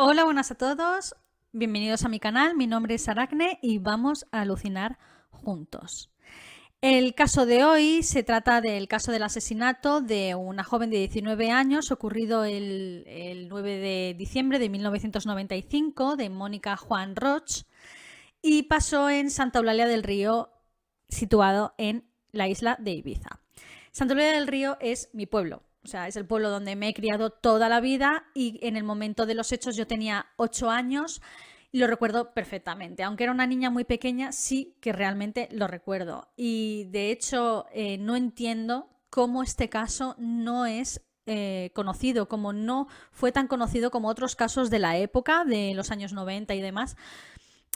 [0.00, 1.16] Hola, buenas a todos.
[1.50, 2.54] Bienvenidos a mi canal.
[2.54, 4.96] Mi nombre es Aracne y vamos a alucinar
[5.30, 6.12] juntos.
[6.80, 11.50] El caso de hoy se trata del caso del asesinato de una joven de 19
[11.50, 17.64] años ocurrido el, 9 de diciembre de 1995 de Mónica Juan Roch
[18.40, 20.52] y pasó en Santa Eulalia del Río,
[21.08, 23.40] situado en la isla de Ibiza.
[23.90, 26.92] Santa Eulalia del Río es mi pueblo, o sea, es el pueblo donde me he
[26.92, 31.22] criado toda la vida y en el momento de los hechos yo tenía 8 años
[31.72, 33.02] y lo recuerdo perfectamente.
[33.02, 36.28] Aunque era una niña muy pequeña, sí que realmente lo recuerdo.
[36.36, 42.86] Y de hecho, eh, no entiendo cómo este caso no es eh, conocido, como no
[43.10, 46.96] fue tan conocido como otros casos de la época, de los años 90 y demás.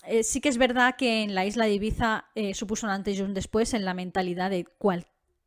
[0.07, 3.23] Eh, sí que es verdad que en la isla de Ibiza supuso un antes y
[3.23, 4.67] un después en la mentalidad de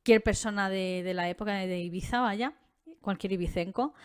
[0.06, 2.54] cualquier persona de, de la época de Ibiza, vaya,
[3.02, 3.96] cualquier ibicenco.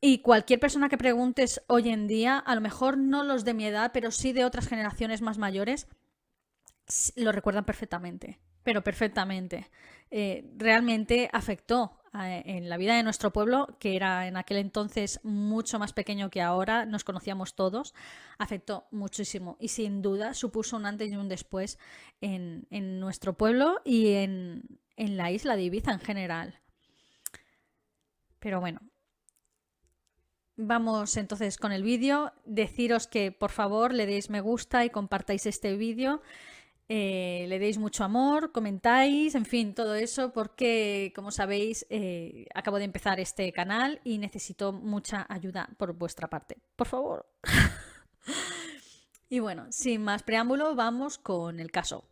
[0.00, 3.66] Y cualquier persona que preguntes hoy en día, a lo mejor no los de mi
[3.66, 5.88] edad, pero sí de otras generaciones más mayores,
[7.16, 9.68] lo recuerdan perfectamente, pero perfectamente.
[10.12, 15.80] Eh, realmente afectó en la vida de nuestro pueblo, que era en aquel entonces mucho
[15.80, 17.94] más pequeño que ahora, nos conocíamos todos,
[18.38, 21.80] afectó muchísimo y sin duda supuso un antes y un después
[22.20, 26.60] en, en nuestro pueblo y en, en la isla de Ibiza en general.
[28.38, 28.80] Pero bueno,
[30.56, 32.32] Vamos entonces con el vídeo.
[32.46, 36.22] Deciros que por favor le deis me gusta y compartáis este vídeo.
[36.88, 42.78] Eh, le deis mucho amor, comentáis, en fin, todo eso, porque como sabéis, eh, acabo
[42.78, 46.58] de empezar este canal y necesito mucha ayuda por vuestra parte.
[46.76, 47.26] Por favor.
[49.28, 52.08] y bueno, sin más preámbulo, vamos con el caso.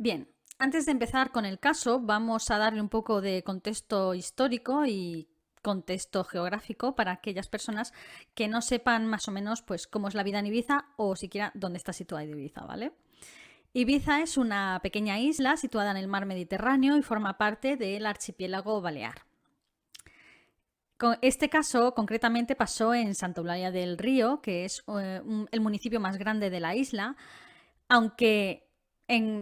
[0.00, 4.86] Bien, antes de empezar con el caso, vamos a darle un poco de contexto histórico
[4.86, 5.28] y
[5.60, 7.92] contexto geográfico para aquellas personas
[8.34, 11.52] que no sepan más o menos pues cómo es la vida en Ibiza o siquiera
[11.54, 12.92] dónde está situada Ibiza, ¿vale?
[13.74, 18.80] Ibiza es una pequeña isla situada en el mar Mediterráneo y forma parte del archipiélago
[18.80, 19.26] balear.
[21.20, 25.20] Este caso concretamente pasó en Santa Eulalia del Río, que es eh,
[25.52, 27.16] el municipio más grande de la isla,
[27.86, 28.69] aunque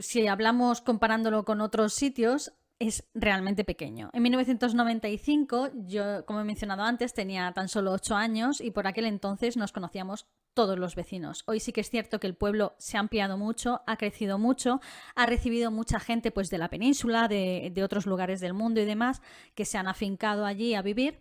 [0.00, 4.10] si hablamos comparándolo con otros sitios, es realmente pequeño.
[4.12, 9.06] En 1995, yo, como he mencionado antes, tenía tan solo 8 años y por aquel
[9.06, 11.42] entonces nos conocíamos todos los vecinos.
[11.46, 14.80] Hoy sí que es cierto que el pueblo se ha ampliado mucho, ha crecido mucho,
[15.14, 18.84] ha recibido mucha gente pues, de la península, de, de otros lugares del mundo y
[18.84, 19.22] demás,
[19.54, 21.20] que se han afincado allí a vivir.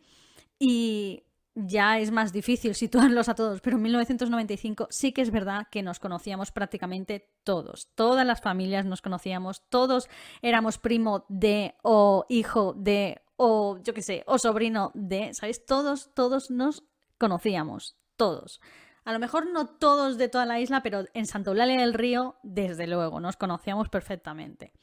[0.59, 1.23] Y
[1.65, 5.81] ya es más difícil situarlos a todos, pero en 1995 sí que es verdad que
[5.81, 10.07] nos conocíamos prácticamente todos, todas las familias nos conocíamos, todos
[10.41, 15.65] éramos primo de o hijo de o yo qué sé, o sobrino de, ¿sabéis?
[15.65, 16.83] Todos, todos nos
[17.17, 18.61] conocíamos, todos.
[19.05, 22.37] A lo mejor no todos de toda la isla, pero en Santa Eulalia del Río,
[22.43, 24.73] desde luego, nos conocíamos perfectamente.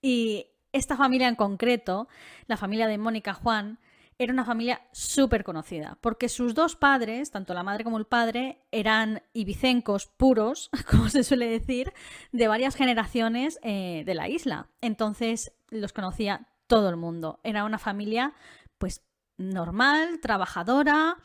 [0.00, 2.08] Y esta familia en concreto,
[2.46, 3.80] la familia de Mónica Juan,
[4.18, 8.60] era una familia súper conocida, porque sus dos padres, tanto la madre como el padre,
[8.72, 11.92] eran ibicencos puros, como se suele decir,
[12.32, 14.68] de varias generaciones eh, de la isla.
[14.80, 17.38] Entonces los conocía todo el mundo.
[17.44, 18.34] Era una familia,
[18.78, 19.02] pues,
[19.36, 21.16] normal, trabajadora,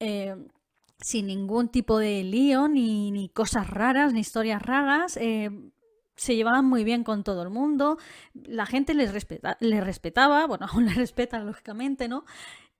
[0.00, 0.34] eh,
[0.98, 5.16] sin ningún tipo de lío, ni, cosas raras, ni historias raras.
[5.16, 5.50] Eh,
[6.22, 7.98] se llevaban muy bien con todo el mundo,
[8.32, 9.12] la gente les,
[9.60, 12.24] les respetaba, bueno, aún les respetan lógicamente, ¿no?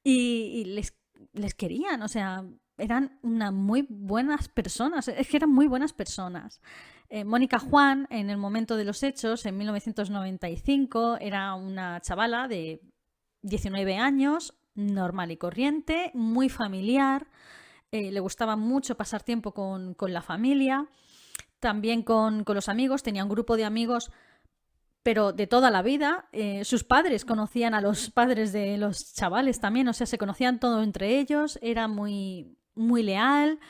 [0.05, 0.95] Y, les,
[1.33, 2.45] les, querían, o sea,
[2.79, 6.61] eran unas muy buenas personas, es que eran muy buenas personas.
[7.09, 12.81] Eh, Mónica Juan, en el momento de los hechos, en 1995, era una chavala de
[13.43, 17.27] 19 años, normal y corriente, muy familiar,
[17.91, 20.89] eh, le gustaba mucho pasar tiempo con, con la familia
[21.63, 24.11] también con, los amigos, tenía un grupo de amigos,
[25.05, 26.29] pero de toda la vida.
[26.33, 30.59] Eh, sus padres conocían a los padres de los chavales también, o sea, se conocían
[30.59, 33.61] todo entre ellos, era muy, muy leal,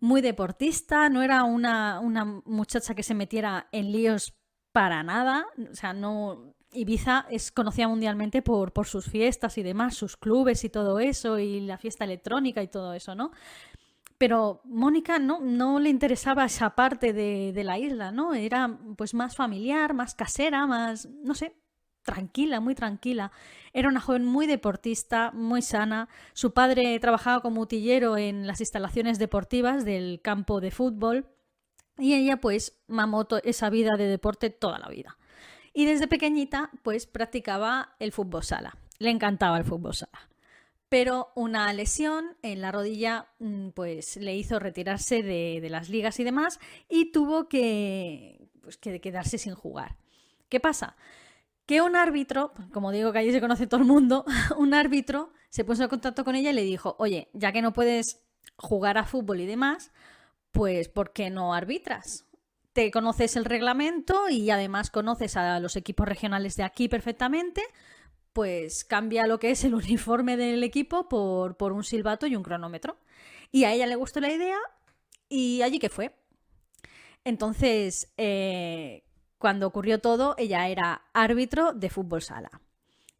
[0.00, 4.34] muy deportista, no era una, una muchacha que se metiera en líos
[4.70, 6.54] para nada, o sea, no...
[6.72, 11.36] Ibiza es conocida mundialmente por, por sus fiestas y demás, sus clubes y todo eso,
[11.40, 13.32] y la fiesta electrónica y todo eso, ¿no?
[14.20, 18.34] Pero Mónica no, le interesaba esa parte de, de, la isla, ¿no?
[18.34, 21.56] Era pues más familiar, más casera, más, no sé,
[22.02, 23.32] tranquila, muy tranquila.
[23.72, 26.10] Era una joven muy deportista, muy sana.
[26.34, 31.26] Su padre trabajaba como utillero en las instalaciones deportivas del campo de fútbol
[31.96, 35.16] y ella pues mamó esa vida de deporte toda la vida.
[35.72, 38.76] Y desde pequeñita pues practicaba el fútbol sala.
[38.98, 40.29] Le encantaba el fútbol sala.
[40.90, 46.24] Pero una lesión en la rodilla mm, pues le hizo retirarse de, las ligas y
[46.24, 46.60] demás
[46.90, 49.96] y tuvo que, pues, que quedarse sin jugar.
[50.50, 50.96] ¿Qué pasa?
[51.70, 54.24] que un árbitro, como digo que allí se conoce todo el mundo,
[54.58, 57.72] un árbitro se puso en contacto con ella y le dijo, oye, ya que no
[57.72, 58.24] puedes
[58.56, 59.92] jugar a fútbol y demás,
[60.50, 62.26] pues ¿por qué no arbitras?
[62.72, 67.62] Te conoces el reglamento y además conoces a los equipos regionales de aquí perfectamente,
[68.32, 72.42] pues cambia lo que es el uniforme del equipo por, por un silbato y un
[72.42, 72.96] cronómetro.
[73.52, 74.58] Y a ella le gustó la idea
[75.28, 76.14] y allí que fue.
[77.24, 79.04] Entonces, eh,
[79.38, 82.60] cuando ocurrió todo, ella era árbitro de fútbol sala.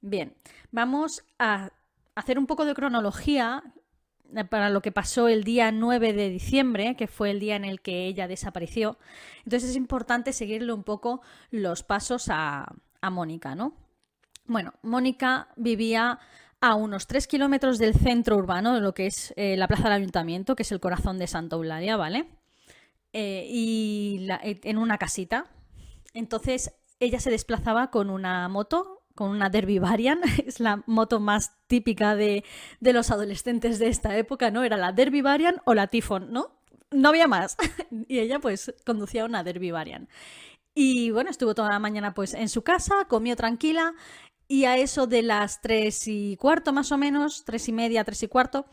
[0.00, 0.34] Bien,
[0.70, 1.70] vamos a
[2.14, 3.62] hacer un poco de cronología
[4.34, 7.64] eh, para lo que pasó el día 9 de diciembre, que fue el día en
[7.64, 8.98] el que ella desapareció.
[9.44, 11.20] Entonces es importante seguirle un poco
[11.50, 12.72] los pasos a,
[13.10, 13.74] Mónica, ¿no?
[14.46, 16.18] Bueno, Mónica vivía
[16.60, 19.94] a unos 3 kilómetros del centro urbano, de lo que es eh, la plaza del
[19.94, 22.26] ayuntamiento, que es el corazón de Santa Eulalia, ¿vale?
[23.12, 25.46] Eh, y en una casita,
[26.14, 31.52] entonces ella se desplazaba con una moto, con una Derby Varian, es la moto más
[31.66, 32.44] típica de,
[32.80, 34.62] los adolescentes de esta época, ¿no?
[34.62, 36.60] Era la Derby Varian o la Tifon, ¿no?
[36.90, 37.56] No había más.
[38.08, 40.08] y ella pues conducía una Derby Varian.
[40.74, 43.94] Y bueno, estuvo toda la mañana pues en su casa, comió tranquila
[44.50, 48.24] y a eso de las tres y cuarto más o menos, tres y media, tres
[48.24, 48.66] y cuarto,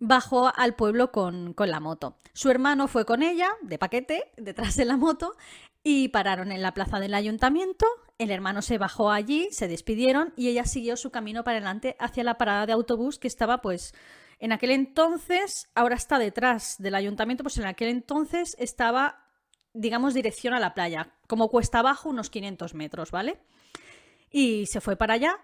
[0.00, 2.18] bajó al pueblo con, con, la moto.
[2.32, 5.36] Su hermano fue con ella, de paquete, detrás de la moto,
[5.84, 7.86] y pararon en la plaza del ayuntamiento,
[8.18, 12.24] el hermano se bajó allí, se despidieron y ella siguió su camino para adelante hacia
[12.24, 13.94] la parada de autobús que estaba pues
[14.40, 19.24] en aquel entonces, ahora está detrás del ayuntamiento, pues en aquel entonces estaba,
[19.72, 23.38] digamos, dirección a la playa, como cuesta abajo unos 500 metros, ¿vale?
[24.30, 25.38] Y se fue para allá,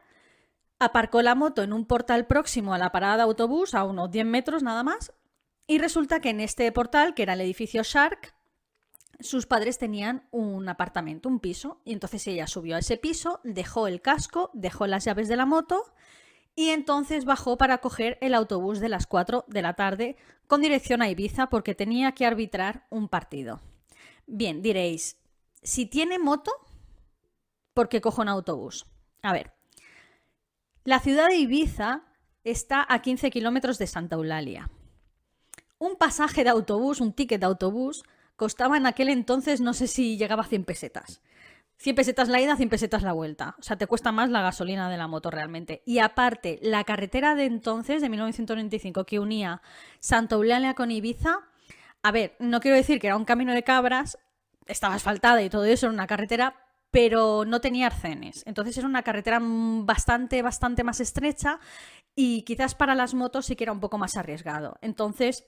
[0.79, 4.27] aparcó la moto en un portal próximo a la parada de autobús, a unos 10
[4.27, 5.13] metros nada más,
[5.67, 8.35] y resulta que en este portal, que era el edificio Shark,
[9.21, 13.87] sus padres tenían un apartamento, un piso, y entonces ella subió a ese piso, dejó
[13.87, 15.85] el casco, dejó las llaves de la moto
[16.55, 21.01] y entonces bajó para coger el autobús de las 4 de la tarde con dirección
[21.01, 23.61] a Ibiza porque tenía que arbitrar un partido.
[24.27, 25.17] Bien, diréis,
[25.63, 26.53] si tiene moto,
[27.75, 28.87] ¿por qué cojo un autobús?
[29.23, 29.53] A ver,
[30.85, 32.03] la ciudad de Ibiza
[32.45, 34.71] está a 15 kilómetros de Santa Eulalia.
[35.79, 38.03] Un pasaje de autobús, un ticket de autobús,
[38.37, 41.23] costaba en aquel entonces, no sé si llegaba a 100 pesetas.
[41.79, 43.57] 100 pesetas la ida, 100 pesetas la vuelta.
[43.59, 45.83] O sea, te cuesta más la gasolina de la moto realmente.
[45.85, 49.63] Y aparte, la carretera de entonces, de 1995, que unía
[49.99, 51.41] Santa Eulalia con Ibiza,
[52.03, 54.19] a ver, no quiero decir que era un camino de cabras,
[54.67, 56.62] estaba asfaltada y todo eso, era una carretera,
[56.93, 58.45] pero no tenía arcenes.
[58.47, 61.59] Entonces era una carretera bastante, bastante más estrecha
[62.15, 64.77] y quizás para las motos sí que era un poco más arriesgado.
[64.81, 65.45] Entonces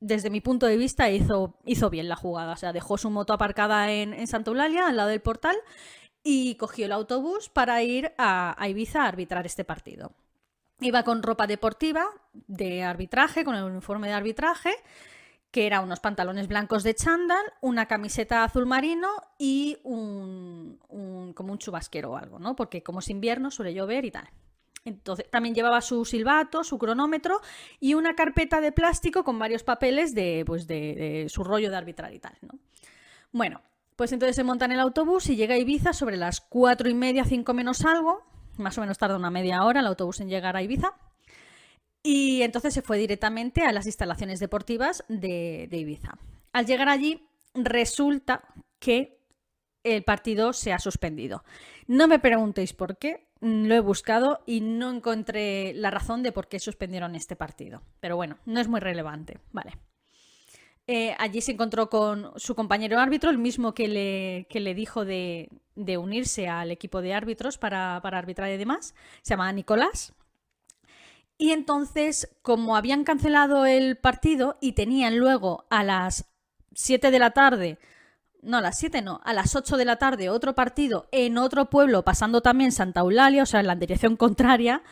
[0.00, 2.52] desde mi punto de vista, hizo, hizo bien la jugada.
[2.52, 5.56] O sea, dejó su moto aparcada en, en Santa Eulalia, al lado del portal,
[6.22, 10.12] y cogió el autobús para ir a, Ibiza a arbitrar este partido.
[10.80, 14.70] Iba con ropa deportiva de arbitraje, con el uniforme de arbitraje,
[15.50, 21.52] que era unos pantalones blancos de chándal, una camiseta azul marino y un, un, como
[21.52, 22.54] un chubasquero o algo, ¿no?
[22.54, 24.28] Porque como es invierno suele llover y tal.
[24.84, 27.40] Entonces, también llevaba su silbato, su cronómetro
[27.80, 32.14] y una carpeta de plástico con varios papeles de, pues de, su rollo de arbitrar
[32.14, 32.58] y tal, ¿no?
[33.32, 33.60] Bueno,
[33.96, 36.94] pues entonces se monta en el autobús y llega a Ibiza sobre las cuatro y
[36.94, 38.24] media, cinco menos algo.
[38.56, 40.94] Más o menos tarda una media hora el autobús en llegar a Ibiza.
[42.02, 46.16] Y entonces se fue directamente a las instalaciones deportivas de, de Ibiza.
[46.52, 48.42] Al llegar allí, resulta
[48.78, 49.18] que
[49.84, 51.44] el partido se ha suspendido.
[51.86, 56.32] No me preguntéis por qué, Mm, lo he buscado y no encontré la razón de
[56.32, 57.82] por qué suspendieron este partido.
[58.00, 59.38] Pero bueno, no es muy relevante.
[59.52, 59.78] Vale.
[60.86, 65.48] Eh, allí se encontró con su compañero árbitro, el mismo que le, le dijo de,
[65.76, 68.94] unirse al equipo de árbitros para, para arbitrar y demás.
[69.22, 70.12] Se llamaba Nicolás.
[71.40, 76.26] Y entonces, como habían cancelado el partido y tenían luego a las
[76.74, 77.78] 7 de la tarde
[78.42, 81.70] no, a las 7 no, a las 8 de la tarde otro partido en otro
[81.70, 84.82] pueblo, pasando también Santa Eulalia, o sea, en la dirección contraria,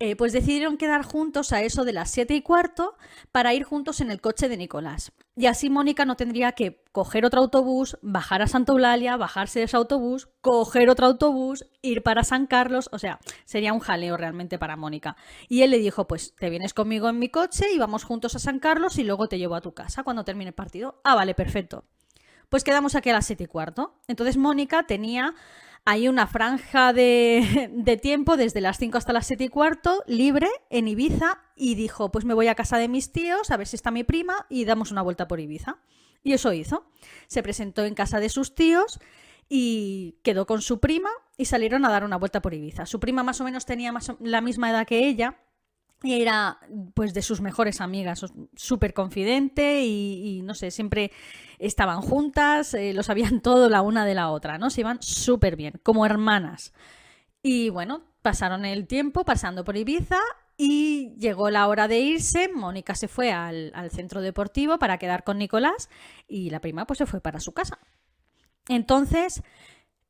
[0.00, 2.96] eh, pues decidieron quedar juntos a eso de las 7 y cuarto
[3.30, 5.12] para ir juntos en el coche de Nicolás.
[5.36, 9.64] Y así Mónica no tendría que coger otro autobús, bajar a Santa Eulalia, bajarse de
[9.66, 14.58] ese autobús, coger otro autobús, ir para San Carlos, o sea, sería un jaleo realmente
[14.58, 15.16] para Mónica.
[15.48, 18.40] Y él le dijo, pues te vienes conmigo en mi coche y vamos juntos a
[18.40, 21.00] San Carlos y luego te llevo a tu casa cuando termine el partido.
[21.04, 21.84] Ah, vale, perfecto.
[22.48, 23.94] Pues quedamos aquí a las 7 y cuarto.
[24.06, 25.34] Entonces Mónica tenía
[25.84, 30.88] hay una franja de, tiempo desde las 5 hasta las 7 y cuarto libre en
[30.88, 33.90] Ibiza y dijo, pues me voy a casa de mis tíos a ver si está
[33.90, 35.78] mi prima y damos una vuelta por Ibiza.
[36.22, 36.86] Y eso hizo.
[37.26, 38.98] Se presentó en casa de sus tíos
[39.48, 42.86] y quedó con su prima y salieron a dar una vuelta por Ibiza.
[42.86, 45.36] Su prima más o menos tenía la misma edad que ella
[46.04, 46.58] era
[46.94, 51.10] pues de sus mejores amigas, súper confidente y, no sé, siempre
[51.58, 54.70] estaban juntas, eh, lo sabían todo la una de la otra, ¿no?
[54.70, 56.72] Se iban súper bien, como hermanas.
[57.42, 60.18] Y bueno, pasaron el tiempo pasando por Ibiza
[60.56, 65.24] y llegó la hora de irse, Mónica se fue al, al centro deportivo para quedar
[65.24, 65.88] con Nicolás
[66.28, 67.78] y la prima pues se fue para su casa.
[68.68, 69.42] Entonces,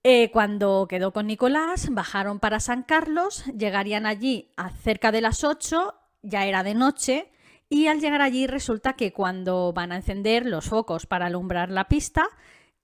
[0.07, 5.45] eh, cuando quedó con Nicolás, bajaron para San Carlos, llegarían allí a cerca de las
[5.45, 7.33] 8, ya era de noche,
[7.71, 11.89] y al llegar allí resulta que cuando van a encender los focos para alumbrar la
[11.89, 12.27] pista,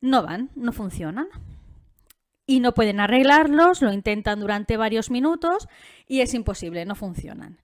[0.01, 1.29] no van, no funcionan.
[2.47, 5.69] Y no pueden arreglarlos, lo intentan durante varios minutos
[6.07, 7.61] y es imposible, no funcionan.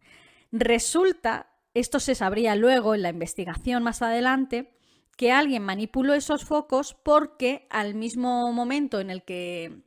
[0.52, 4.75] Resulta, esto se sabría luego en la investigación más adelante,
[5.16, 9.82] que alguien manipuló esos focos porque al mismo momento en el que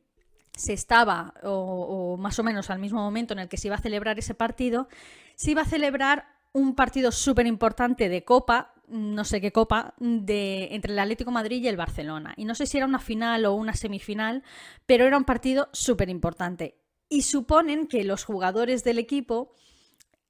[0.56, 3.80] se estaba, o, más o menos al mismo momento en el que se iba a
[3.80, 4.88] celebrar ese partido,
[5.36, 10.68] se iba a celebrar un partido súper importante de Copa, no sé qué Copa, de,
[10.72, 12.34] entre el Atlético Madrid y el Barcelona.
[12.36, 14.42] Y no sé si era una final o una semifinal,
[14.84, 16.76] pero era un partido súper importante.
[17.08, 19.52] Y suponen que los jugadores del equipo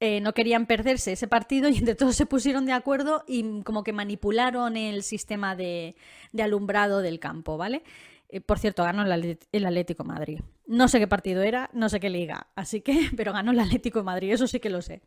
[0.03, 3.83] eh, no querían perderse ese partido y entre todos se pusieron de acuerdo y como
[3.83, 5.95] que manipularon el sistema de,
[6.41, 7.83] alumbrado del campo, ¿vale?
[8.27, 10.41] Eh, por cierto, ganó el, Atlético Madrid.
[10.65, 14.03] No sé qué partido era, no sé qué liga, así que, pero ganó el Atlético
[14.03, 15.03] Madrid, eso sí que lo sé.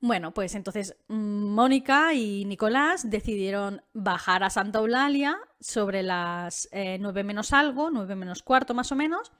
[0.00, 6.98] Bueno, pues entonces mm, Mónica y Nicolás decidieron bajar a Santa Eulalia sobre las eh,
[7.00, 9.32] 9 menos algo, 9 menos cuarto más o menos,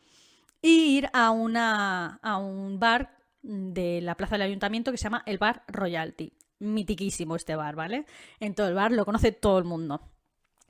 [0.61, 5.23] y ir a, una, a un bar de la plaza del ayuntamiento que se llama
[5.27, 6.33] el Bar Royalty.
[6.59, 8.07] Mitiquísimo este bar, ¿vale?
[8.41, 10.01] En todo el bar lo conoce todo el mundo.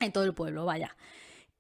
[0.01, 0.97] En todo el pueblo, vaya.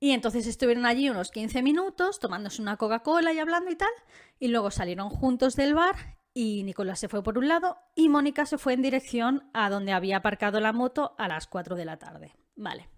[0.00, 3.92] Y entonces estuvieron allí unos 15 minutos tomándose una Coca-Cola y hablando y tal.
[4.40, 8.44] Y luego salieron juntos del bar y Nicolás se fue por un lado y Mónica
[8.44, 11.98] se fue en dirección a donde había aparcado la moto a las 4 de la
[11.98, 12.34] tarde.
[12.56, 12.88] Vale.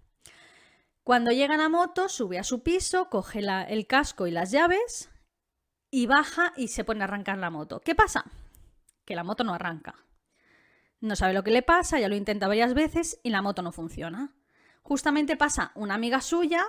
[1.03, 5.09] Cuando llegan a moto, sube a su piso, coge el casco y las llaves
[5.91, 7.81] y baja y se pone a arrancar la moto.
[7.81, 8.25] ¿Qué pasa?
[9.05, 9.95] Que la moto no arranca.
[10.99, 13.71] No sabe lo que le pasa, ya lo intenta varias veces y la moto no
[13.71, 14.33] funciona.
[14.81, 16.65] Justamente pasa una amiga suya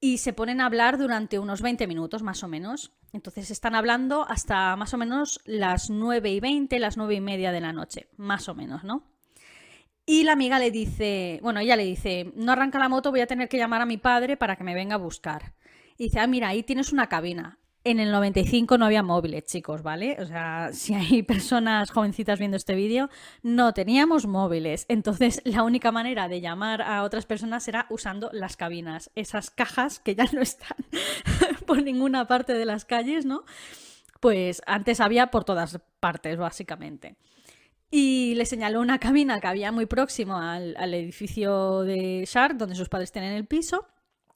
[0.00, 2.92] y se ponen a hablar durante unos 20 minutos más o menos.
[3.12, 7.52] Entonces están hablando hasta más o menos las 9 y 20, las 9 y media
[7.52, 9.04] de la noche, más o menos, ¿no?
[10.06, 13.26] Y la amiga le dice, bueno, ella le dice, no arranca la moto, voy a
[13.26, 15.54] tener que llamar a mi padre para que me venga a buscar.
[15.96, 17.58] Y dice, ah, mira, ahí tienes una cabina.
[17.86, 20.16] En el 95 no había móviles, chicos, ¿vale?
[20.18, 23.10] O sea, si hay personas jovencitas viendo este vídeo,
[23.42, 24.86] no teníamos móviles.
[24.88, 30.00] Entonces, la única manera de llamar a otras personas era usando las cabinas, esas cajas
[30.00, 30.78] que ya no están
[31.66, 33.44] por ninguna parte de las calles, ¿no?
[34.20, 37.16] Pues antes había por todas partes, básicamente.
[37.90, 42.88] Y le señaló una cabina que había muy próximo al, edificio de Shark, donde sus
[42.88, 43.86] padres tienen el piso.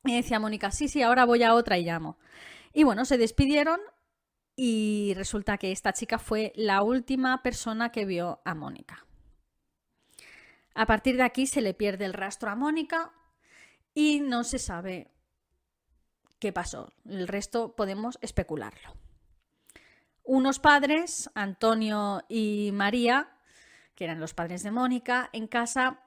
[0.05, 2.19] Y decía Mónica, sí, sí, ahora voy a otra y llamo.
[2.73, 3.81] Y bueno, se despidieron
[4.57, 9.07] y resulta que esta chica fue la última persona que vio a Mónica.
[10.75, 13.13] A partir de aquí se le pierde el rastro a Mónica
[13.95, 15.11] y no se sabe
[16.39, 16.93] qué pasó.
[17.05, 18.95] El resto podemos especularlo.
[20.23, 23.31] Unos padres, Antonio y María,
[23.95, 26.01] que eran los padres de Mónica, en casa,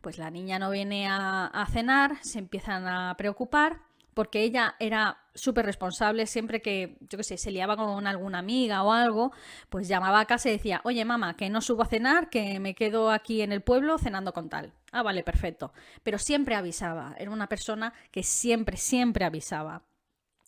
[0.00, 3.82] pues la niña no viene a, a cenar, se empiezan a preocupar
[4.14, 8.82] porque ella era súper responsable siempre que, yo qué sé, se liaba con alguna amiga
[8.82, 9.32] o algo,
[9.68, 12.74] pues llamaba a casa y decía, oye mamá, que no subo a cenar, que me
[12.74, 14.72] quedo aquí en el pueblo cenando con tal.
[14.92, 15.72] Ah, vale, perfecto.
[16.02, 19.82] Pero siempre avisaba, era una persona que siempre, siempre avisaba.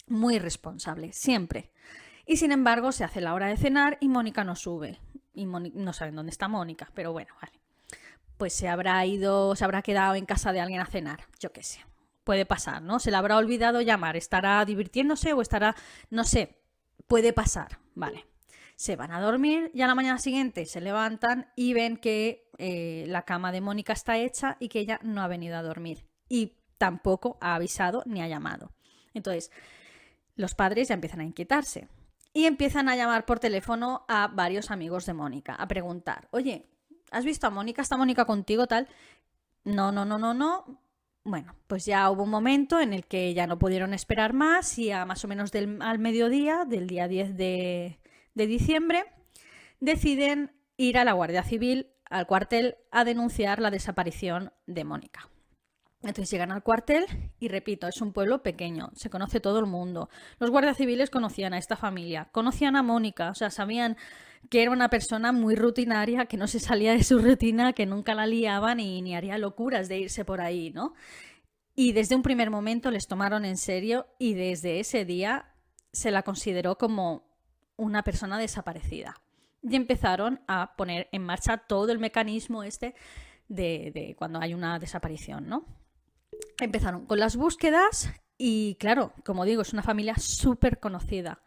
[0.06, 1.70] Muy responsable, siempre.
[2.26, 4.98] Y sin embargo, se hace la hora de cenar y Mónica no sube.
[5.32, 7.60] Y no saben dónde está Mónica, pero bueno, vale.
[8.36, 11.62] Pues se habrá ido, se habrá quedado en casa de alguien a cenar, yo qué
[11.62, 11.89] sé
[12.30, 13.00] puede pasar, ¿no?
[13.00, 15.74] Se le habrá olvidado llamar, estará divirtiéndose o estará,
[16.10, 16.62] no sé,
[17.08, 18.24] puede pasar, vale.
[18.76, 23.04] Se van a dormir y a la mañana siguiente se levantan y ven que eh,
[23.08, 26.06] la cama de Mónica está hecha y que ella no ha venido a dormir.
[26.28, 28.70] Y tampoco ha avisado ni ha llamado.
[29.12, 29.50] Entonces,
[30.36, 31.88] los padres ya empiezan a inquietarse
[32.32, 36.70] y empiezan a llamar por teléfono a varios amigos de Mónica, a preguntar, oye,
[37.10, 37.82] ¿has visto a Mónica?
[37.82, 38.86] ¿Está Mónica contigo tal?
[39.64, 40.80] No, no, no, no, no.
[41.30, 44.90] Bueno, pues ya hubo un momento en el que ya no pudieron esperar más y
[44.90, 48.00] a más o menos del, al mediodía, del día 10 de,
[48.34, 49.04] de diciembre,
[49.78, 55.30] deciden ir a la Guardia Civil, al cuartel, a denunciar la desaparición de Mónica.
[56.02, 57.06] Entonces llegan al cuartel
[57.38, 60.08] y repito, es un pueblo pequeño, se conoce todo el mundo.
[60.40, 63.96] Los guardias civiles conocían a esta familia, conocían a Mónica, o sea, sabían
[64.48, 68.14] que era una persona muy rutinaria, que no se salía de su rutina, que nunca
[68.14, 70.94] la liaba ni, ni haría locuras de irse por ahí, ¿no?
[71.74, 75.54] Y desde un primer momento les tomaron en serio y desde ese día
[75.92, 77.24] se la consideró como
[77.76, 79.20] una persona desaparecida.
[79.62, 82.94] Y empezaron a poner en marcha todo el mecanismo este
[83.48, 85.66] de, de cuando hay una desaparición, ¿no?
[86.60, 91.42] empezaron con las búsquedas y claro, como digo, es una familia súper conocida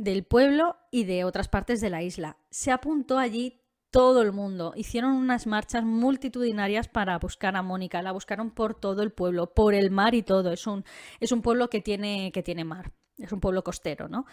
[0.00, 2.38] del pueblo y de otras partes de la isla.
[2.50, 4.72] Se apuntó allí todo el mundo.
[4.74, 8.00] Hicieron unas marchas multitudinarias para buscar a Mónica.
[8.00, 10.52] La buscaron por todo el pueblo, por el mar y todo.
[10.52, 10.84] Es un,
[11.20, 12.92] es un pueblo que tiene, que tiene mar.
[13.18, 14.24] Es un pueblo costero, ¿no?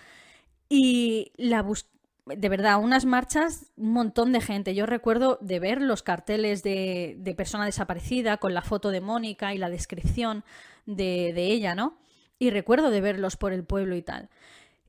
[0.69, 1.89] Y la, bus
[2.25, 4.73] de verdad, unas marchas, un montón de gente.
[4.73, 9.57] Yo recuerdo de ver los carteles de, persona desaparecida con la foto de Mónica y
[9.57, 10.45] la descripción
[10.85, 11.97] de, ella, ¿no?
[12.39, 14.29] Y recuerdo de verlos por el pueblo y tal.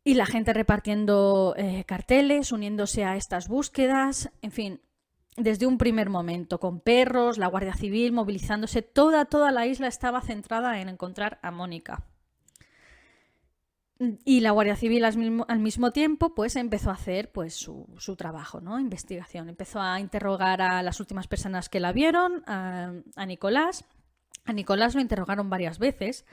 [0.08, 4.80] Y la gente repartiendo eh, carteles, uniéndose a estas búsquedas, en fin,
[5.36, 10.22] desde un primer momento, con perros, la Guardia Civil movilizándose, toda, toda la isla estaba
[10.22, 12.06] centrada en encontrar a Mónica.
[14.24, 18.80] Y la Guardia Civil al mismo, tiempo pues empezó a hacer pues su, trabajo, ¿no?
[18.80, 19.50] Investigación.
[19.50, 22.94] Empezó a interrogar a las últimas personas que la vieron, a,
[23.26, 23.84] Nicolás.
[24.46, 26.24] A Nicolás lo interrogaron varias veces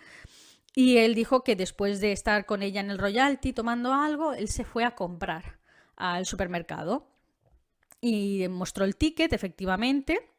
[0.75, 4.49] y él dijo que después de estar con ella en el Royalty tomando algo, él
[4.49, 5.59] se fue a comprar
[5.95, 7.07] al supermercado
[8.01, 10.29] y mostró el ticket, efectivamente.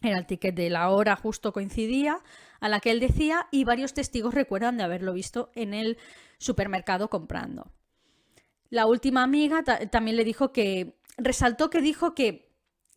[0.00, 2.18] Era el ticket de la hora, justo coincidía
[2.60, 5.98] a la que él decía y varios testigos recuerdan de haberlo visto en el
[6.38, 7.72] supermercado comprando.
[8.70, 12.52] La última amiga también le dijo que, resaltó que dijo que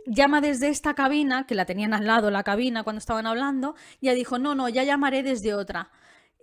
[0.05, 4.07] llama desde esta cabina, que la tenían al lado la cabina cuando estaban hablando, y
[4.07, 5.91] ella dijo, no, no, ya llamaré desde otra.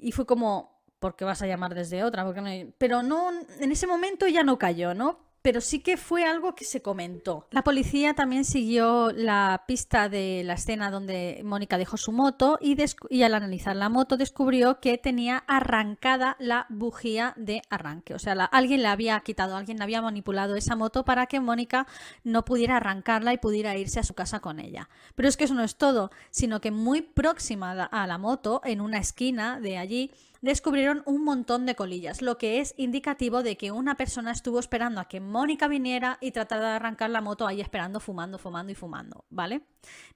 [0.03, 2.25] Y fue como, ¿por qué vas a llamar desde otra?
[2.25, 5.21] Porque Pero no, en ese momento ya no cayó, ¿no?
[5.43, 7.47] Pero sí que fue algo que se comentó.
[7.51, 12.77] La policía también siguió la pista de la escena donde Mónica dejó su moto y,
[13.23, 18.15] al analizar la moto descubrió que tenía arrancada la bujía de arranque.
[18.15, 21.87] O sea, alguien le había quitado, alguien había manipulado esa moto para que Mónica
[22.23, 24.89] no pudiera arrancarla y pudiera irse a su casa con ella.
[25.17, 28.81] Pero es que eso no es todo, sino que muy próxima a la moto, en
[28.81, 30.11] una esquina de allí,
[30.43, 35.01] descubrieron un montón de colillas, lo que es indicativo de que una persona estuvo esperando
[35.01, 38.75] a que Mónica viniera y tratara de arrancar la moto ahí esperando, fumando, fumando y
[38.75, 39.63] fumando, ¿vale?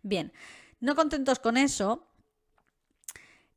[0.03, 0.33] Bien,
[0.81, 2.09] no contentos con eso,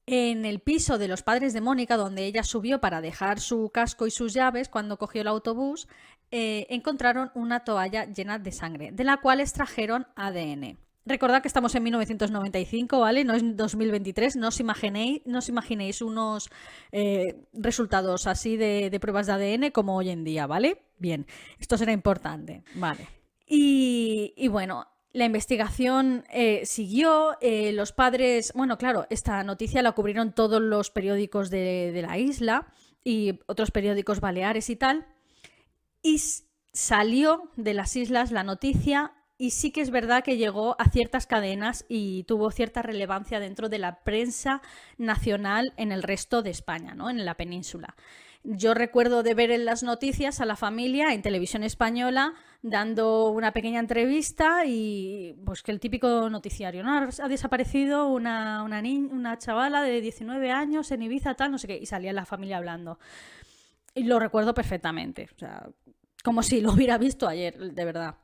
[0.06, 4.08] en el piso de los padres de Mónica, donde ella subió para dejar su casco
[4.08, 5.88] y sus llaves cuando cogió el autobús,
[6.32, 10.78] eh, encontraron una toalla llena de sangre, de la cual extrajeron ADN.
[11.06, 13.24] Recordad que estamos en 1995, ¿vale?
[13.24, 14.36] No es 2023.
[14.36, 16.50] No os imaginéis, no os imaginéis unos
[16.92, 20.84] eh, resultados así de, pruebas de ADN como hoy en día, ¿vale?
[20.98, 21.26] Bien,
[21.60, 23.08] esto será importante, ¿vale?
[23.48, 30.34] Y, bueno, la investigación eh, siguió, eh, los padres, bueno, claro, esta noticia la cubrieron
[30.34, 32.68] todos los periódicos de, de la isla
[33.04, 35.08] y otros periódicos baleares y tal,
[36.04, 36.22] y
[36.74, 41.25] salió de las islas la noticia y sí que es verdad que llegó a ciertas
[41.25, 44.62] cadenas y tuvo cierta relevancia dentro de la prensa
[44.97, 47.10] nacional en el resto de España, ¿no?
[47.10, 47.95] en la península.
[48.43, 53.54] Yo recuerdo de ver en las noticias a la familia en televisión española dando una
[53.54, 56.93] pequeña entrevista y pues que el típico noticiario, ¿no?
[56.97, 61.78] Ha desaparecido una, una, una chavala de 19 años en Ibiza, tal, no sé qué,
[61.78, 62.99] y salía la familia hablando.
[63.93, 65.69] Y lo recuerdo perfectamente, o sea,
[66.23, 68.15] como si lo hubiera visto ayer, de verdad.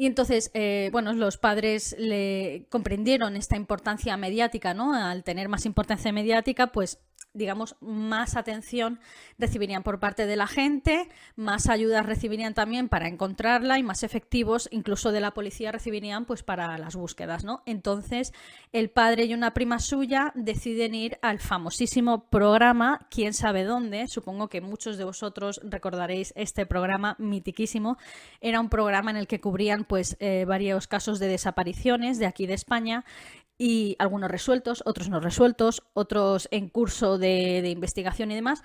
[0.00, 4.94] Y entonces, eh, bueno, los padres le comprendieron esta importancia mediática, ¿no?
[4.94, 7.00] Al tener más importancia mediática, pues
[7.34, 9.00] digamos, más atención
[9.38, 14.68] recibirían por parte de la gente, más ayudas recibirían también para encontrarla y más efectivos,
[14.72, 17.62] incluso de la policía, recibirían pues para las búsquedas, ¿no?
[17.66, 18.32] Entonces,
[18.72, 24.08] el padre y una prima suya deciden ir al famosísimo programa Quién sabe dónde.
[24.08, 27.98] Supongo que muchos de vosotros recordaréis este programa mitiquísimo.
[28.40, 32.46] Era un programa en el que cubrían pues eh, varios casos de desapariciones de aquí
[32.46, 33.04] de España
[33.58, 38.62] y algunos resueltos, otros no resueltos, otros en curso de, investigación y demás,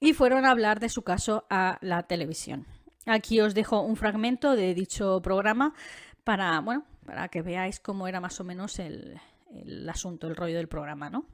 [0.00, 2.66] y fueron a hablar de su caso a la televisión.
[3.06, 5.74] Aquí os dejo un fragmento de dicho programa
[6.24, 9.20] para, bueno, para que veáis cómo era más o menos el,
[9.54, 11.26] el asunto, el rollo del programa, ¿no?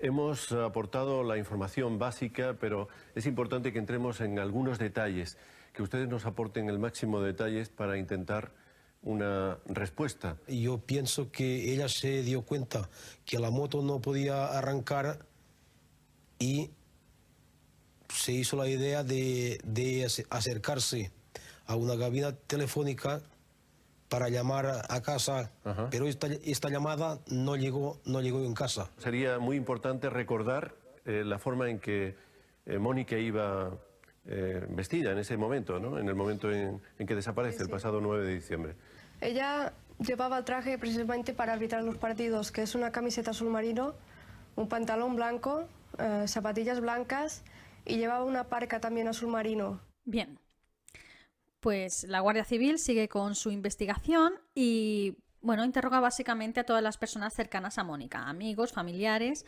[0.00, 5.38] Hemos aportado la información básica, pero es importante que entremos en algunos detalles,
[5.74, 8.52] que ustedes nos aporten el máximo de detalles para intentar
[9.02, 10.36] una respuesta.
[10.48, 12.88] Yo pienso que ella se dio cuenta
[13.24, 15.26] que la moto no podía arrancar
[16.38, 16.70] y
[18.08, 21.10] se hizo la idea de, acercarse
[21.66, 23.22] a una cabina telefónica
[24.08, 25.50] para llamar a casa,
[25.90, 28.90] pero esta, esta, llamada no llegó, no llegó en casa.
[28.98, 30.74] Sería muy importante recordar
[31.06, 32.14] eh, la forma en que
[32.66, 33.70] eh, Mónica iba
[34.26, 35.98] eh, vestida en ese momento, ¿no?
[35.98, 38.74] en el momento en, que desaparece, el pasado 9 de diciembre.
[39.22, 43.94] Ella llevaba el traje precisamente para arbitrar los partidos, que es una camiseta azul marino,
[44.56, 47.44] un pantalón blanco, eh, zapatillas blancas
[47.84, 49.80] y llevaba una parca también azul marino.
[50.04, 50.40] Bien,
[51.60, 56.98] pues la Guardia Civil sigue con su investigación y, bueno, interroga básicamente a todas las
[56.98, 59.46] personas cercanas a Mónica, amigos, familiares.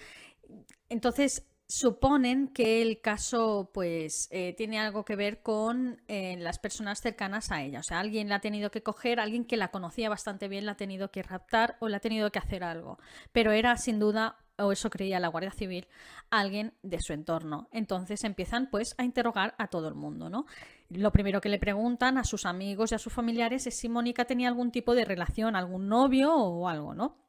[0.89, 7.01] Entonces, suponen que el caso pues eh, tiene algo que ver con eh, las personas
[7.01, 7.81] cercanas a ella.
[7.81, 10.73] O sea, alguien la ha tenido que coger, alguien que la conocía bastante bien la
[10.73, 12.99] ha tenido que raptar o la ha tenido que hacer algo.
[13.33, 15.89] Pero era sin duda, o eso creía la Guardia Civil,
[16.31, 17.69] alguien de su entorno.
[17.73, 20.47] Entonces empiezan pues a interrogar a todo el mundo, ¿no?
[20.91, 24.27] Lo primero que le preguntan a sus amigos y a sus familiares es si Mónica
[24.27, 27.24] tenía algún tipo de relación, algún novio o algo, ¿no?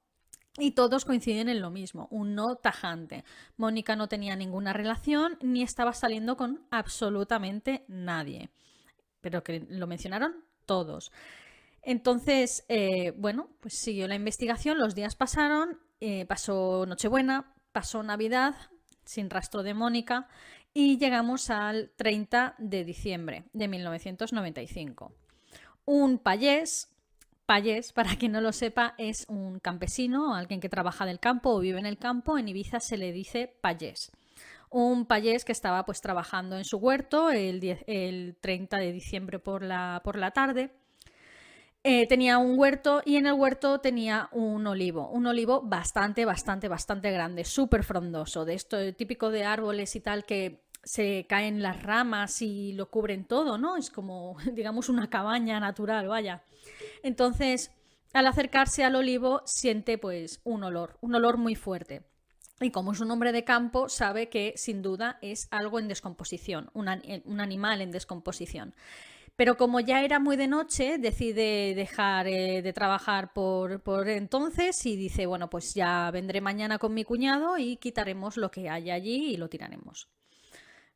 [0.58, 3.26] Y todos coinciden en lo mismo, un no tajante.
[3.58, 8.50] Mónica no tenía ninguna relación ni estaba saliendo con absolutamente nadie.
[9.20, 11.12] Pero que lo mencionaron todos.
[11.82, 18.56] Entonces, eh, bueno, pues siguió la investigación, los días pasaron, eh, pasó Nochebuena, pasó Navidad,
[19.04, 20.28] sin rastro de Mónica,
[20.74, 25.14] y llegamos al 30 de diciembre de 1995.
[25.86, 26.95] Un payés
[27.46, 31.60] Payés, para quien no lo sepa, es un campesino, alguien que trabaja del campo o
[31.60, 32.38] vive en el campo.
[32.38, 34.12] En Ibiza se le dice payés.
[34.72, 39.62] Un payés que estaba pues trabajando en su huerto el, el 30 de diciembre por
[39.62, 40.72] la, por la tarde.
[41.84, 46.68] Eh, tenía un huerto y en el huerto tenía un olivo, un olivo bastante, bastante,
[46.68, 51.82] bastante grande, súper frondoso, de esto típico de árboles y tal que se caen las
[51.84, 53.76] ramas y lo cubren todo, ¿no?
[53.76, 56.44] Es como, digamos, una cabaña natural, vaya.
[57.04, 57.72] Entonces,
[58.14, 62.04] al acercarse al olivo, siente pues un olor, un olor muy fuerte.
[62.62, 66.70] Y como es un hombre de campo, sabe que sin duda es algo en descomposición,
[66.74, 68.74] un, animal en descomposición.
[69.36, 74.86] Pero como ya era muy de noche, decide dejar eh, de trabajar por, por, entonces
[74.86, 78.90] y dice, bueno, pues ya vendré mañana con mi cuñado y quitaremos lo que hay
[78.92, 80.08] allí y lo tiraremos.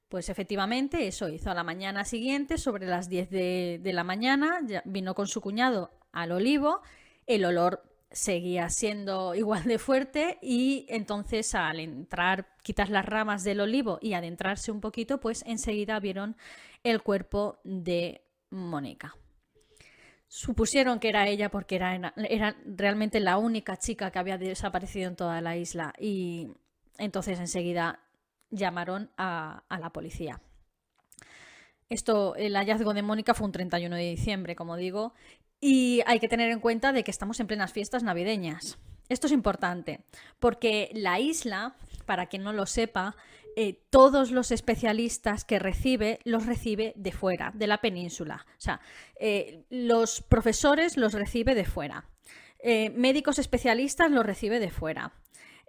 [0.09, 5.13] Pues efectivamente, eso hizo a la mañana siguiente, sobre las 10 de, la mañana, vino
[5.13, 6.81] con su cuñado al olivo,
[7.27, 13.59] el olor seguía siendo igual de fuerte y entonces al entrar, quitar las ramas del
[13.59, 16.35] olivo y adentrarse un poquito, pues enseguida vieron
[16.83, 19.15] el cuerpo de Mónica.
[20.27, 25.15] Supusieron que era ella porque era, era realmente la única chica que había desaparecido en
[25.15, 26.47] toda la isla y
[26.97, 27.99] entonces enseguida
[28.49, 30.41] llamaron a, la policía.
[31.89, 35.13] Esto, el hallazgo de Mónica fue un 31 de diciembre, como digo,
[35.59, 38.77] y hay que tener en cuenta de que estamos en plenas fiestas navideñas.
[39.09, 40.01] Esto es importante,
[40.39, 43.15] porque la isla, para quien no lo sepa,
[43.55, 48.45] eh, todos los especialistas que recibe los recibe de fuera, de la península.
[48.51, 48.79] O sea,
[49.19, 52.05] eh, los profesores los recibe de fuera.
[52.59, 55.13] Eh, médicos especialistas los recibe de fuera.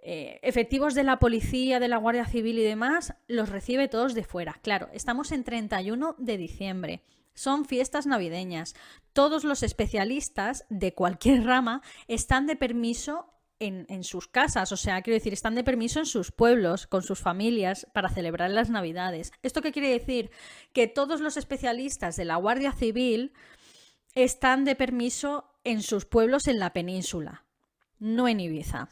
[0.03, 4.23] Eh, efectivos de la policía, de la Guardia Civil y demás, los recibe todos de
[4.23, 4.59] fuera.
[4.63, 7.03] Claro, estamos en 31 de diciembre.
[7.35, 8.73] Son fiestas navideñas.
[9.13, 13.27] Todos los especialistas de cualquier rama están de permiso
[13.59, 17.03] en, en, sus casas, o sea, quiero decir, están de permiso en sus pueblos, con
[17.03, 19.31] sus familias, para celebrar las Navidades.
[19.43, 20.31] ¿Esto qué quiere decir?
[20.73, 23.33] Que todos los especialistas de la Guardia Civil
[24.15, 27.45] están de permiso en sus pueblos en la península,
[27.99, 28.89] no en Ibiza.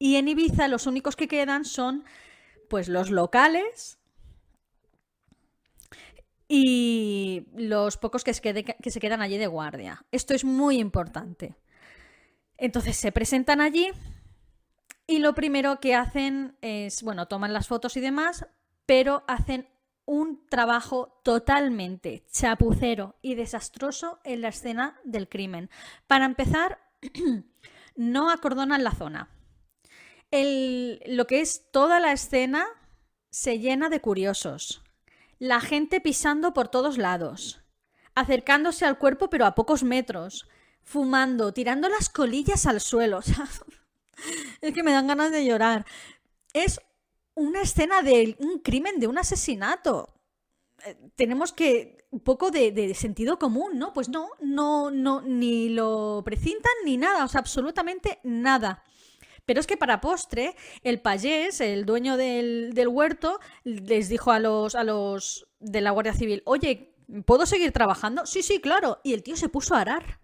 [0.00, 2.04] Y en Ibiza los únicos que quedan son
[2.70, 3.98] pues los locales
[6.48, 10.04] y los pocos que se, que se quedan allí de guardia.
[10.10, 11.54] Esto es muy importante.
[12.56, 13.90] Entonces se presentan allí
[15.06, 18.46] y lo primero que hacen es, bueno, toman las fotos y demás,
[18.86, 19.68] pero hacen
[20.06, 25.68] un trabajo totalmente chapucero y desastroso en la escena del crimen.
[26.06, 26.78] Para empezar,
[27.96, 29.28] no acordonan la zona.
[30.32, 32.66] Lo que es toda la escena
[33.30, 34.82] se llena de curiosos.
[35.38, 37.60] La gente pisando por todos lados,
[38.14, 40.48] acercándose al cuerpo pero a pocos metros,
[40.82, 43.20] fumando, tirando las colillas al suelo.
[44.60, 45.86] es que me dan ganas de llorar.
[46.52, 46.80] Es
[47.34, 50.14] una escena de un crimen, de un asesinato.
[50.84, 53.92] Eh, tenemos que un poco de, sentido común, ¿no?
[53.92, 58.82] Pues no, no, no, ni lo precintan ni nada, o sea, absolutamente nada.
[59.50, 64.38] Pero es que para postre, el payés, el dueño del, del, huerto, les dijo a
[64.38, 66.94] los, a los de la Guardia Civil, oye,
[67.26, 68.26] ¿puedo seguir trabajando?
[68.26, 69.00] Sí, sí, claro.
[69.02, 70.20] Y el tío se puso a arar.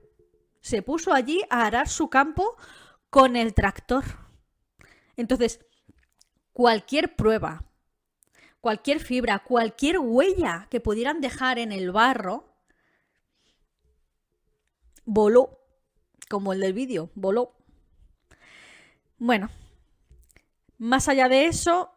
[0.61, 2.57] Se puso allí a arar su campo
[3.11, 4.05] con el tractor.
[5.17, 5.59] Entonces,
[6.53, 7.65] cualquier prueba,
[8.61, 12.55] cualquier fibra, cualquier huella que pudieran dejar en el barro,
[15.05, 15.59] voló,
[16.31, 17.56] como el del vídeo, voló.
[19.19, 19.49] Bueno,
[20.79, 21.91] más allá de eso,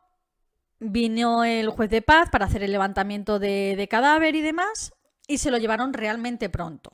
[0.79, 4.93] vino el juez de paz para hacer el levantamiento de, cadáver y demás,
[5.27, 6.91] y se lo llevaron realmente pronto.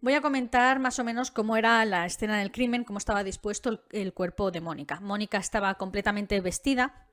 [0.00, 3.84] Voy a comentar más o menos cómo era la escena del crimen, cómo estaba dispuesto
[3.90, 5.00] el, cuerpo de Mónica.
[5.00, 7.06] Mónica estaba completamente vestida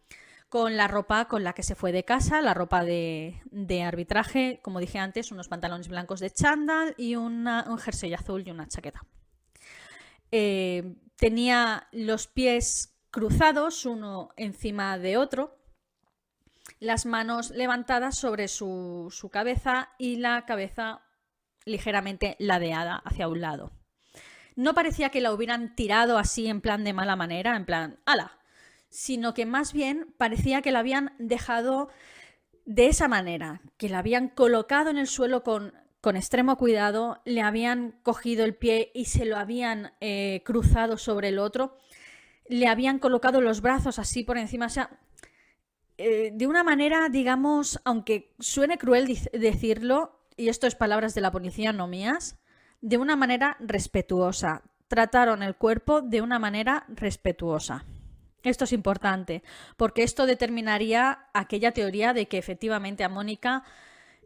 [0.50, 3.40] con la ropa con la que se fue de casa, la ropa de,
[3.86, 7.48] arbitraje, como dije antes, unos pantalones blancos de chándal y un
[7.80, 9.02] jersey azul y una chaqueta.
[10.32, 15.56] Eh, tenía los pies cruzados, uno encima de otro,
[16.80, 21.04] las manos levantadas sobre su, su cabeza y la cabeza
[21.64, 23.72] ligeramente ladeada hacia un lado.
[24.56, 28.40] No parecía que la hubieran tirado así en plan de mala manera, en plan, ala,
[28.90, 31.90] sino que más bien parecía que la habían dejado
[32.66, 37.42] de esa manera, que la habían colocado en el suelo con, con extremo cuidado, le
[37.42, 41.78] habían cogido el pie y se lo habían eh, cruzado sobre el otro,
[42.48, 44.90] le habían colocado los brazos así por encima, o sea,
[45.98, 51.32] eh, de una manera, digamos, aunque suene cruel decirlo, y esto es palabras de la
[51.32, 52.40] policía, no mías,
[52.82, 54.64] de una manera respetuosa.
[54.88, 57.86] Trataron el cuerpo de una manera respetuosa.
[58.42, 59.44] Esto es importante,
[59.78, 63.64] porque esto determinaría aquella teoría de que efectivamente a Mónica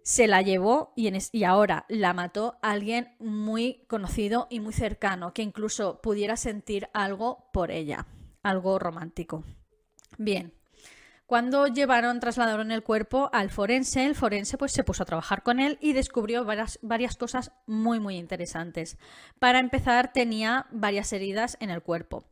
[0.05, 5.99] se la llevó y, ahora la mató alguien muy conocido y muy cercano, que incluso
[5.99, 8.05] pudiera sentir algo por ella,
[8.43, 9.43] algo romántico.
[10.19, 10.53] Bien,
[11.25, 15.59] cuando llevaron, trasladaron el cuerpo al forense, el forense pues se puso a trabajar con
[15.59, 18.99] él y descubrió varias, varias cosas muy muy interesantes.
[19.39, 22.25] Para empezar, tenía varias heridas en el cuerpo.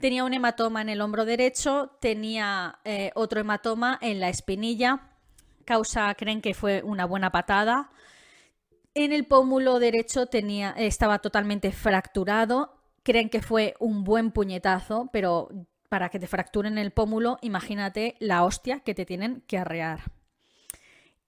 [0.00, 5.10] Tenía un hematoma en el hombro derecho, tenía eh, otro hematoma en la espinilla,
[5.64, 7.90] causa creen que fue una buena patada.
[8.94, 15.48] En el pómulo derecho tenía, estaba totalmente fracturado, creen que fue un buen puñetazo, pero
[15.88, 20.12] para que te fracturen el pómulo, imagínate la hostia que te tienen que arrear.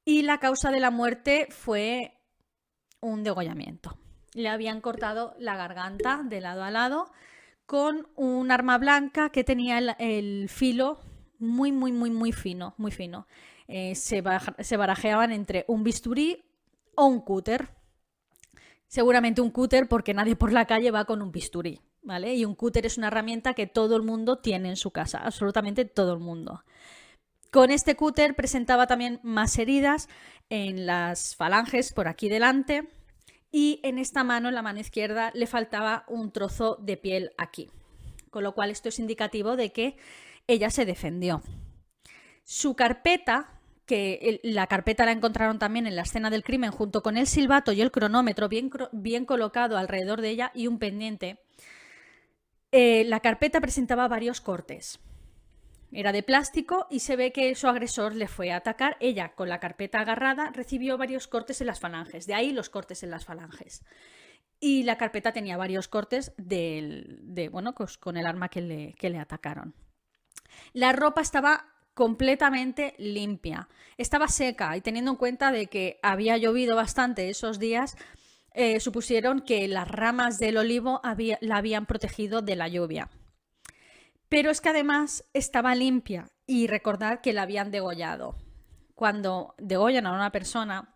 [0.05, 2.19] Y la causa de la muerte fue
[3.01, 3.99] un degollamiento.
[4.35, 7.11] Le habían cortado la garganta de lado a lado
[7.67, 11.01] con un arma blanca que tenía el, filo
[11.39, 13.27] muy, muy, muy, muy fino, muy fino.
[13.75, 14.23] Eh, se,
[14.59, 16.45] se barajeaban entre un bisturí
[16.95, 17.71] o un cúter.
[18.87, 21.81] Seguramente un cúter porque nadie por la calle va con un bisturí.
[22.03, 22.35] ¿vale?
[22.35, 25.85] Y un cúter es una herramienta que todo el mundo tiene en su casa, absolutamente
[25.85, 26.65] todo el mundo.
[27.51, 30.09] Con este cúter presentaba también más heridas
[30.51, 32.89] en las falanges por aquí delante
[33.51, 37.71] y en esta mano, en la mano izquierda, le faltaba un trozo de piel aquí.
[38.31, 39.97] Con lo cual esto es indicativo de que
[40.47, 41.43] ella se defendió.
[42.45, 43.61] Su carpeta,
[43.93, 47.73] que la carpeta la encontraron también en la escena del crimen junto con el silbato
[47.73, 51.41] y el cronómetro bien, bien colocado alrededor de ella y un pendiente,
[52.71, 54.99] eh, la carpeta presentaba varios cortes.
[55.93, 58.97] Era de plástico y se ve que su agresor le fue a atacar.
[58.99, 62.27] Ella, con la carpeta agarrada, recibió varios cortes en las falanges.
[62.27, 63.85] De ahí los cortes en las falanges.
[64.59, 69.11] Y la carpeta tenía varios cortes de, bueno, pues con el arma que le, que
[69.11, 69.75] le atacaron.
[70.73, 73.69] La ropa estaba completamente limpia.
[73.97, 77.97] Estaba seca y teniendo en cuenta de que había llovido bastante esos días,
[78.55, 81.01] eh, supusieron que las ramas del olivo
[81.41, 83.11] la habían protegido de la lluvia.
[84.29, 88.37] Pero es que además estaba limpia y recordar que la habían degollado.
[88.95, 90.95] Cuando degollan a una persona,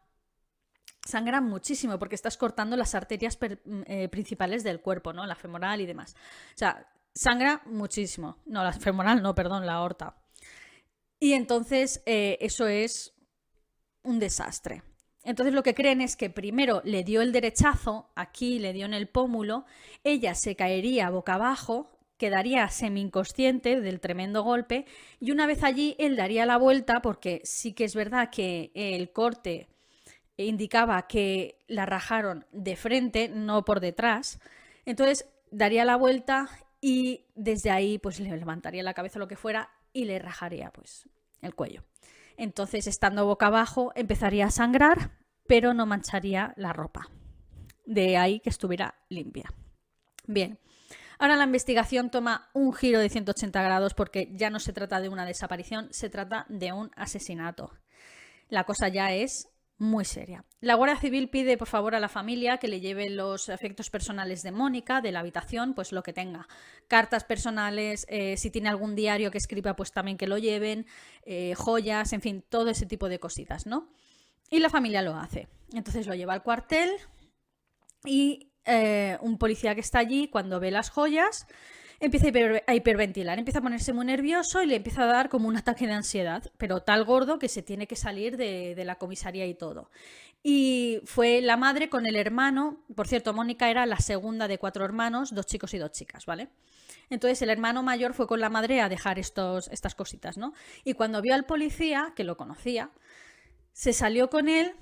[1.05, 5.27] sangran muchísimo porque estás cortando las arterias eh, principales del cuerpo, ¿no?
[5.27, 6.15] La femoral y demás.
[6.55, 8.39] O sea, sangra muchísimo.
[8.47, 10.17] No, la femoral no, perdón, la aorta.
[11.19, 13.15] Y entonces eh, eso es
[14.03, 14.83] un desastre.
[15.25, 18.95] Entonces lo que creen es que primero le dio el derechazo, aquí le dio en
[18.95, 19.65] el pómulo,
[20.05, 24.87] ella se caería boca abajo, quedaría semi-inconsciente del tremendo golpe
[25.19, 29.11] y una vez allí él daría la vuelta porque sí que es verdad que el
[29.11, 29.69] corte
[30.37, 34.39] indicaba que la rajaron de frente, no por detrás.
[34.85, 36.49] Entonces daría la vuelta
[36.81, 41.09] y desde ahí pues le levantaría la cabeza lo que fuera y le rajaría pues
[41.41, 41.83] el cuello.
[42.37, 45.13] Entonces, estando boca abajo, empezaría a sangrar,
[45.47, 47.09] pero no mancharía la ropa.
[47.87, 49.51] De ahí que estuviera limpia.
[50.27, 50.59] Bien,
[51.19, 55.09] ahora la investigación toma un giro de 180 grados porque ya no se trata de
[55.09, 57.73] una desaparición, se trata de un asesinato.
[58.51, 60.45] La cosa ya es muy seria.
[60.61, 64.43] La Guardia Civil pide por favor a la familia que le lleve los efectos personales
[64.43, 66.49] de Mónica, de la habitación, pues lo que tenga.
[66.89, 70.87] Cartas personales, eh, si tiene algún diario que escriba, pues también que lo lleven,
[71.25, 73.89] eh, joyas, en fin, todo ese tipo de cositas, ¿no?
[74.51, 75.49] Y la familia lo hace.
[75.73, 76.91] Entonces lo lleva al cuartel
[78.05, 81.47] y eh, un policía que está allí, cuando ve las joyas,
[82.01, 82.29] empieza
[82.67, 85.87] a, hiperventilar, empieza a ponerse muy nervioso y le empieza a dar como un ataque
[85.87, 89.91] de ansiedad, pero tal gordo que se tiene que salir de, la comisaría y todo.
[90.43, 94.85] Y fue la madre con el hermano, por cierto, Mónica era la segunda de cuatro
[94.85, 96.49] hermanos, dos chicos y dos chicas, ¿vale?
[97.11, 100.53] Entonces el hermano mayor fue con la madre a dejar estos, estas cositas, ¿no?
[100.85, 102.91] Y cuando vio al policía, que lo conocía,
[103.73, 104.75] se salió con él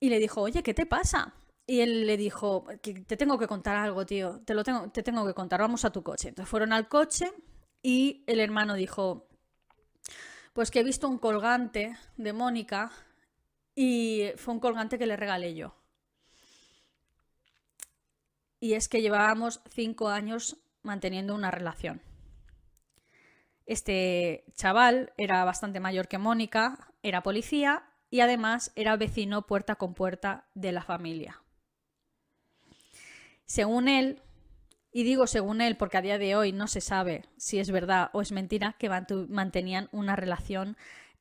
[0.00, 1.34] y le dijo, oye, ¿qué te pasa?
[1.66, 5.26] Y él le dijo, te tengo que contar algo, tío, te lo tengo, te tengo
[5.26, 6.28] que contar, vamos a tu coche.
[6.28, 7.32] Entonces fueron al coche
[7.82, 9.28] y el hermano dijo,
[10.52, 12.92] pues que he visto un colgante de Mónica
[13.74, 15.74] y fue un colgante que le regalé yo.
[18.60, 22.00] Y es que llevábamos cinco años manteniendo una relación.
[23.66, 29.94] Este chaval era bastante mayor que Mónica, era policía y además era vecino puerta con
[29.94, 31.42] puerta de la familia.
[33.46, 34.22] Según él,
[34.92, 38.10] y digo según él porque a día de hoy no se sabe si es verdad
[38.12, 38.90] o es mentira, que
[39.28, 40.76] mantenían una relación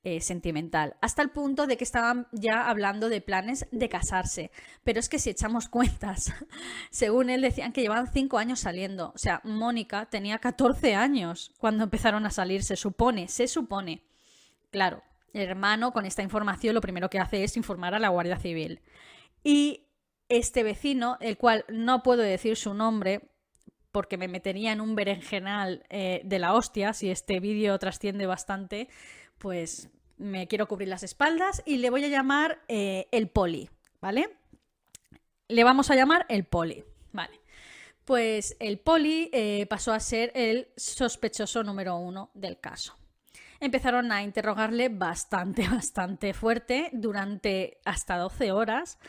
[0.08, 4.52] eh, sentimental, hasta el punto de que estaban ya hablando de planes de casarse.
[4.84, 6.32] Pero es que si echamos cuentas,
[6.92, 9.14] según él decían que llevaban cinco años saliendo.
[9.16, 14.04] O sea, Mónica tenía 14 años cuando empezaron a salir, se supone, se supone.
[14.70, 15.02] Claro,
[15.34, 18.82] el hermano con esta información lo primero que hace es informar a la Guardia Civil.
[19.44, 19.85] Y
[20.30, 23.30] este vecino, el cual no puedo decir su nombre
[23.92, 28.90] porque me metería en un berenjenal eh, de la hostia, si este vídeo trasciende bastante,
[29.38, 33.70] pues me quiero cubrir las espaldas y le voy a llamar eh, el poli,
[34.02, 34.38] ¿vale?
[35.48, 36.84] Le vamos a llamar el poli,
[37.14, 37.40] ¿vale?
[38.04, 42.98] Pues el poli eh, pasó a ser el sospechoso número uno del caso.
[43.62, 49.00] Empezaron a interrogarle bastante, bastante fuerte durante hasta 12 horas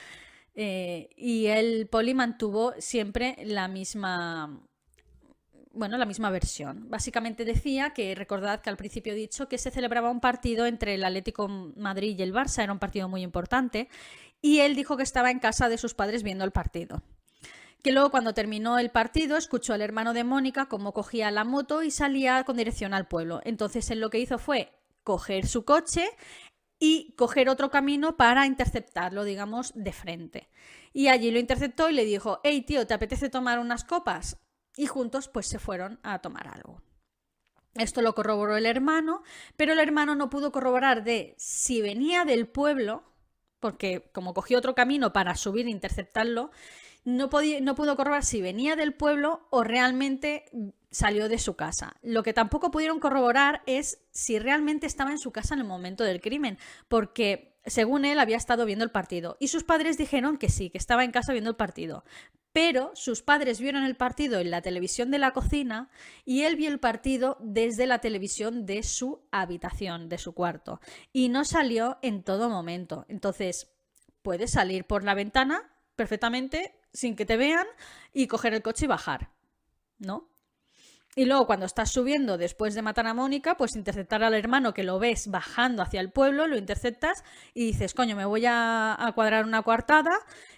[0.56, 4.58] eh, y el poli mantuvo siempre la misma,
[5.72, 6.88] bueno, la misma versión.
[6.88, 10.94] Básicamente decía que, recordad que al principio he dicho que se celebraba un partido entre
[10.94, 13.90] el Atlético Madrid y el Barça, era un partido muy importante,
[14.40, 17.02] y él dijo que estaba en casa de sus padres viendo el partido.
[17.82, 21.82] Que luego cuando terminó el partido escuchó al hermano de Mónica cómo cogía la moto
[21.82, 23.42] y salía con dirección al pueblo.
[23.44, 24.72] Entonces él lo que hizo fue
[25.04, 26.04] coger su coche
[26.78, 30.48] y coger otro camino para interceptarlo, digamos, de frente.
[30.92, 34.38] Y allí lo interceptó y le dijo, hey tío, ¿te apetece tomar unas copas?
[34.76, 36.82] Y juntos pues se fueron a tomar algo.
[37.74, 39.22] Esto lo corroboró el hermano,
[39.56, 43.04] pero el hermano no pudo corroborar de si venía del pueblo,
[43.60, 46.50] porque como cogió otro camino para subir e interceptarlo,
[47.06, 50.44] no, podía, no pudo corroborar si venía del pueblo o realmente
[50.90, 51.94] salió de su casa.
[52.02, 56.02] Lo que tampoco pudieron corroborar es si realmente estaba en su casa en el momento
[56.02, 60.48] del crimen, porque según él había estado viendo el partido y sus padres dijeron que
[60.48, 62.04] sí, que estaba en casa viendo el partido.
[62.52, 65.90] Pero sus padres vieron el partido en la televisión de la cocina
[66.24, 70.80] y él vio el partido desde la televisión de su habitación, de su cuarto.
[71.12, 73.04] Y no salió en todo momento.
[73.08, 73.68] Entonces,
[74.22, 77.66] puedes salir por la ventana perfectamente sin que te vean
[78.12, 79.30] y coger el coche y bajar.
[79.98, 80.28] ¿No?
[81.18, 84.82] Y luego cuando estás subiendo después de matar a Mónica, pues interceptar al hermano que
[84.82, 89.46] lo ves bajando hacia el pueblo, lo interceptas y dices, coño, me voy a, cuadrar
[89.46, 90.12] una coartada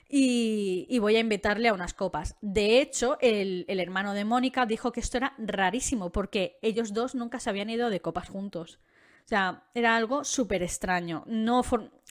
[0.08, 2.34] y, voy a invitarle a unas copas.
[2.40, 7.14] De hecho, el, el, hermano de Mónica dijo que esto era rarísimo porque ellos dos
[7.14, 8.80] nunca se habían ido de copas juntos.
[9.24, 11.22] O sea, era algo súper extraño.
[11.28, 11.62] No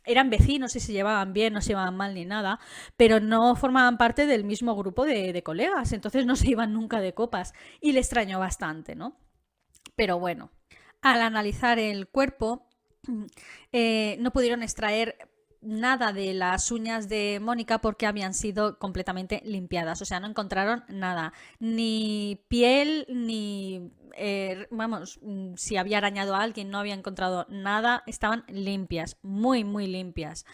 [0.07, 2.59] eran vecinos y se llevaban bien, no se llevaban mal ni nada,
[2.95, 7.13] pero no formaban parte del mismo grupo de, colegas, entonces no se iban nunca de
[7.13, 9.17] copas y le extrañó bastante, ¿no?
[9.95, 10.51] Pero bueno,
[11.01, 12.67] al analizar el cuerpo,
[13.71, 15.17] eh, no pudieron extraer
[15.67, 20.01] nada de las uñas de Mónica porque habían sido completamente limpiadas.
[20.01, 21.33] O sea, no encontraron nada.
[21.59, 23.91] Ni piel, ni...
[24.19, 25.19] Eh, vamos,
[25.57, 28.03] si había arañado a alguien, no había encontrado nada.
[28.07, 30.45] Estaban limpias, muy, muy limpias.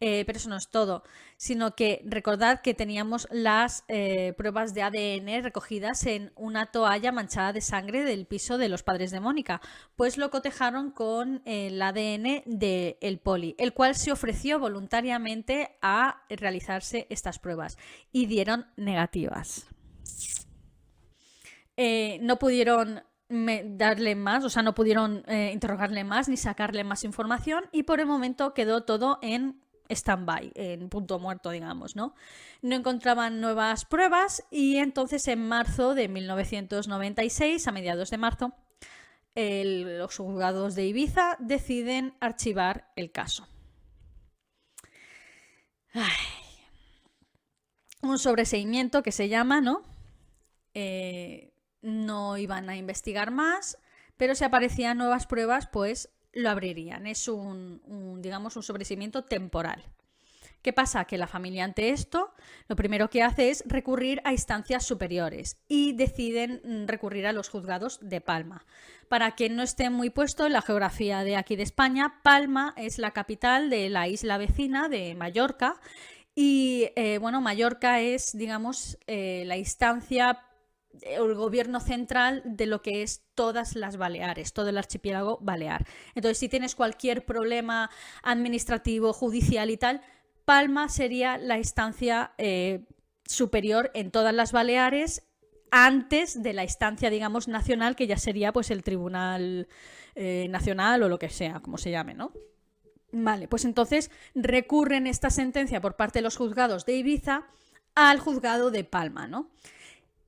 [0.00, 1.02] Eh, pero eso no es todo,
[1.36, 7.52] sino que recordad que teníamos las eh, pruebas de ADN recogidas en una toalla manchada
[7.52, 9.60] de sangre del piso de los padres de Mónica,
[9.96, 16.22] pues lo cotejaron con el ADN del el poli, el cual se ofreció voluntariamente a
[16.28, 17.76] realizarse estas pruebas
[18.12, 19.66] y dieron negativas.
[21.76, 27.66] Eh, no pudieron darle más, o sea, no pudieron interrogarle más ni sacarle más información
[27.72, 32.14] y por el momento quedó todo en stand-by, en punto muerto, digamos, ¿no?
[32.62, 38.54] No encontraban nuevas pruebas y entonces en marzo de 1996, a mediados de marzo,
[39.34, 43.46] los juzgados de Ibiza deciden archivar el caso.
[48.02, 49.82] Un sobreseimiento que se llama, ¿no?
[50.74, 53.78] Eh, no iban a investigar más,
[54.16, 57.06] pero si aparecían nuevas pruebas, pues lo abrirían.
[57.06, 59.84] Es un, digamos, un sobrecimiento temporal.
[60.62, 61.04] ¿Qué pasa?
[61.04, 62.34] Que la familia ante esto
[62.66, 67.48] lo primero que hace es recurrir a instancias superiores y deciden mm, recurrir a los
[67.48, 68.66] juzgados de Palma.
[69.08, 72.98] Para que no esté muy puesto en la geografía de aquí de España, Palma es
[72.98, 75.80] la capital de la isla vecina de Mallorca
[76.34, 80.47] y eh, bueno, Mallorca es, digamos, eh, la instancia
[81.02, 85.86] el gobierno central de lo que es todas las Baleares, todo el archipiélago balear.
[86.14, 87.90] Entonces, si tienes cualquier problema
[88.22, 90.02] administrativo, judicial y tal,
[90.44, 92.86] Palma sería la instancia eh,
[93.26, 95.24] superior en todas las Baleares
[95.70, 99.68] antes de la instancia, digamos, nacional, que ya sería pues el Tribunal
[100.14, 102.32] eh, Nacional o lo que sea, como se llame, ¿no?
[103.12, 107.46] Vale, pues entonces recurren esta sentencia por parte de los juzgados de Ibiza
[107.94, 109.50] al juzgado de Palma, ¿no?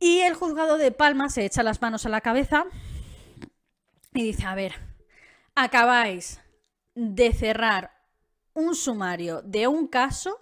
[0.01, 2.65] Y el juzgado de Palma se echa las manos a la cabeza
[4.15, 4.75] y dice, a ver,
[5.55, 6.41] acabáis
[6.95, 7.93] de cerrar
[8.55, 10.41] un sumario de un caso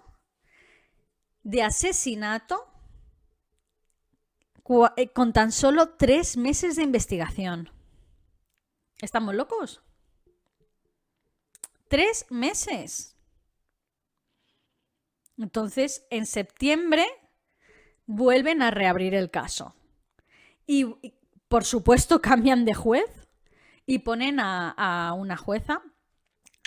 [1.43, 2.65] de asesinato
[4.95, 7.69] eh, con tan solo tres meses de investigación.
[9.01, 9.81] ¿Estamos locos?
[11.89, 13.17] Tres meses.
[15.37, 17.05] Entonces, en septiembre
[18.09, 19.75] vuelven a reabrir el caso.
[20.65, 20.95] Y,
[21.47, 23.29] por supuesto, cambian de juez
[23.85, 25.81] y ponen a, una jueza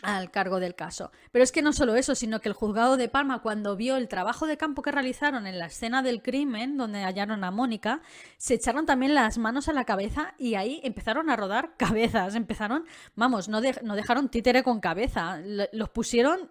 [0.04, 1.10] al cargo del caso.
[1.30, 4.08] Pero es que no solo eso, sino que el juzgado de Palma, cuando vio el
[4.08, 8.02] trabajo de campo que realizaron en la escena del crimen, donde hallaron a Mónica,
[8.36, 12.36] se echaron también las manos a la cabeza y ahí empezaron a rodar cabezas.
[12.36, 12.84] Empezaron,
[13.16, 15.40] vamos, no, dejaron títere con cabeza,
[15.72, 16.50] los pusieron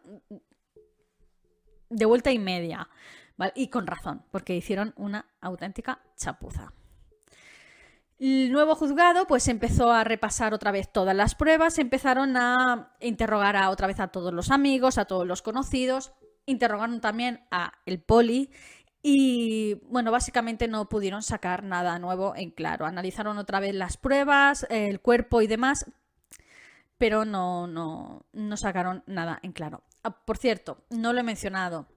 [1.89, 2.89] de vuelta y media.
[3.55, 6.73] Y con razón, porque hicieron una auténtica chapuza.
[8.19, 13.55] El nuevo juzgado pues empezó a repasar otra vez todas las pruebas, empezaron a interrogar
[13.55, 16.11] a, otra vez a todos los amigos, a todos los conocidos,
[16.45, 18.51] interrogaron también a el poli
[19.01, 22.85] y bueno, básicamente no pudieron sacar nada nuevo en claro.
[22.85, 25.87] Analizaron otra vez las pruebas, el cuerpo y demás,
[26.99, 29.81] pero no, no, no sacaron nada en claro.
[30.03, 31.87] Ah, por cierto, no lo he mencionado,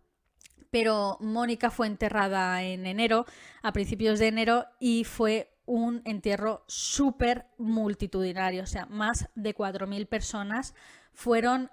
[0.75, 3.27] pero Mónica fue enterrada en enero,
[3.63, 10.09] a principios de enero, y fue un entierro súper multitudinario, o sea, más de 4.000
[10.09, 10.75] personas
[11.13, 11.71] fueron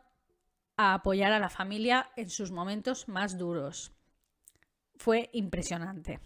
[0.78, 3.92] a apoyar a la familia en sus momentos más duros.
[4.98, 6.20] Fue impresionante.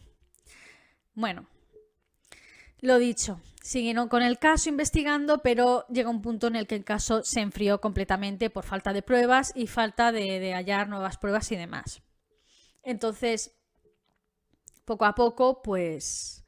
[1.14, 1.48] Bueno,
[2.82, 6.84] lo dicho, siguieron con el caso investigando, pero llega un punto en el que el
[6.84, 11.50] caso se enfrió completamente por falta de pruebas y falta de, de hallar nuevas pruebas
[11.54, 12.02] y demás.
[12.86, 13.56] Entonces,
[14.86, 16.46] poco a poco, pues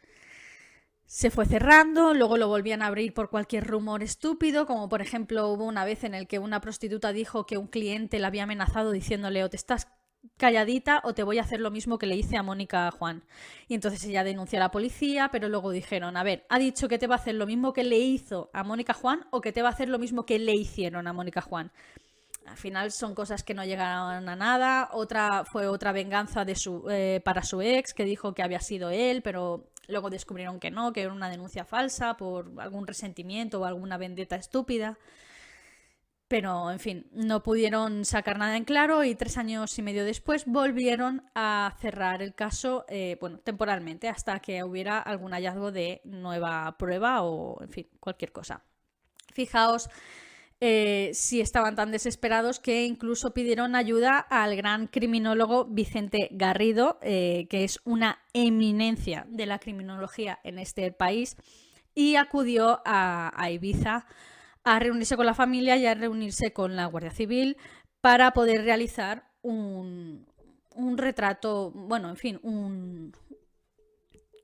[1.05, 5.49] se fue cerrando, luego lo volvían a abrir por cualquier rumor estúpido, como por ejemplo
[5.49, 8.91] hubo una vez en el que una prostituta dijo que un cliente la había amenazado
[8.91, 9.87] diciéndole o te estás
[10.35, 13.23] calladita o te voy a hacer lo mismo que le hice a Mónica Juan.
[13.67, 16.99] Y entonces ella denunció a la policía, pero luego dijeron, a ver, ha dicho que
[16.99, 19.61] te va a hacer lo mismo que le hizo a Mónica Juan o que te
[19.61, 21.71] va a hacer lo mismo que le hicieron a Mónica Juan
[22.47, 24.89] al final son cosas que no llegaron a nada.
[24.93, 28.89] Otra fue otra venganza de su, eh, para su ex, que dijo que había sido
[28.89, 33.65] él, pero luego descubrieron que no, que era una denuncia falsa por algún resentimiento o
[33.65, 34.97] alguna vendetta estúpida.
[36.27, 40.45] pero, en fin, no pudieron sacar nada en claro y tres años y medio después
[40.45, 46.75] volvieron a cerrar el caso, eh, bueno, temporalmente, hasta que hubiera algún hallazgo de nueva
[46.77, 48.61] prueba o, en fin, cualquier cosa.
[49.33, 49.89] Fijaos
[50.59, 57.47] eh, si estaban tan desesperados que incluso pidieron ayuda al gran criminólogo Vicente Garrido, eh,
[57.49, 61.35] que es una eminencia de la criminología en este país,
[61.93, 64.05] y acudió a Ibiza
[64.63, 67.57] a reunirse con la familia y a reunirse con la Guardia Civil
[68.01, 70.25] para poder realizar un,
[70.97, 73.13] retrato, bueno, en fin, un,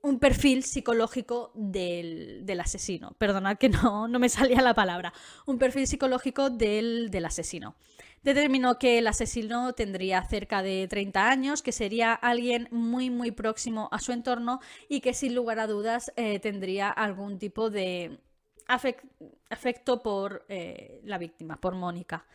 [0.04, 3.14] un perfil psicológico del, asesino.
[3.16, 5.14] Perdonad que no, no, me salía la palabra.
[5.46, 7.74] Un perfil psicológico del, del, asesino.
[8.22, 13.88] Determinó que el asesino tendría cerca de 30 años, que sería alguien muy, muy próximo
[13.92, 18.18] a su entorno y que sin lugar a dudas eh, tendría algún tipo de,
[18.68, 22.26] afecto por eh, la víctima, por Mónica.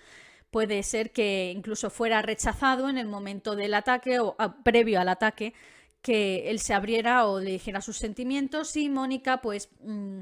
[0.50, 5.54] Puede ser que incluso fuera rechazado en el momento del ataque o previo al ataque,
[6.02, 10.22] que él se abriera o le dijera sus sentimientos y Mónica pues mm,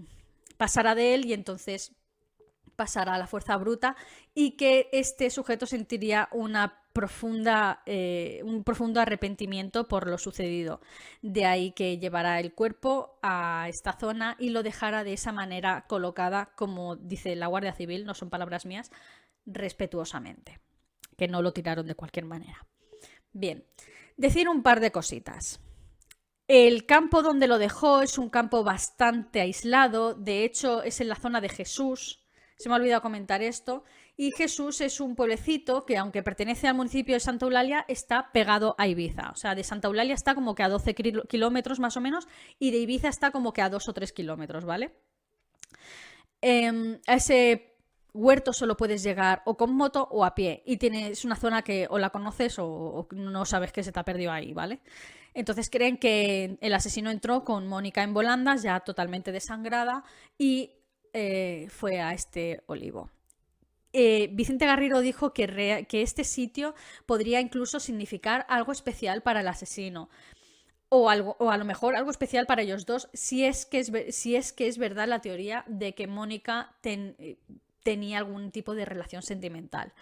[0.57, 1.95] pasara de él y entonces
[2.75, 3.95] pasara a la fuerza bruta
[4.34, 10.80] y que este sujeto sentiría una profunda, eh, un profundo arrepentimiento por lo sucedido.
[11.21, 15.86] De ahí que llevara el cuerpo a esta zona y lo dejara de esa manera
[15.88, 18.91] colocada, como dice la Guardia Civil, no son palabras mías,
[19.45, 20.59] respetuosamente.
[21.17, 22.65] Que no lo tiraron de cualquier manera.
[23.32, 23.63] Bien,
[24.17, 25.59] decir un par de cositas.
[26.48, 31.16] El campo donde lo dejó es un campo bastante aislado, de hecho es en la
[31.16, 32.24] zona de Jesús,
[32.58, 33.84] se me ha olvidado comentar esto,
[34.16, 38.74] y Jesús es un pueblecito que, aunque pertenece al municipio de Santa Eulalia, está pegado
[38.80, 39.30] a Ibiza.
[39.32, 42.28] O sea, de Santa Eulalia está como que a 12 kilómetros más o menos
[42.58, 44.95] y de Ibiza está como que a 2 o 3 kilómetros, ¿vale?
[46.41, 47.78] Em, a ese
[48.14, 51.88] huerto solo puedes llegar o con moto o a pie y tienes una zona que
[51.89, 54.82] o la conoces o, no sabes que se te ha perdido ahí, ¿vale?
[55.38, 60.03] Entonces creen que el asesino entró con Mónica en volandas, ya totalmente desangrada,
[60.35, 60.71] y
[61.13, 63.11] eh, fue a este olivo.
[63.93, 66.73] Eh, Vicente Garrido dijo que, este sitio
[67.05, 70.09] podría incluso significar algo especial para el asesino.
[70.89, 73.91] O, algo, o a lo mejor algo especial para ellos dos, si es que es,
[74.15, 76.75] si es, que es verdad la teoría de que Mónica
[77.88, 79.93] tenía algún tipo de relación sentimental.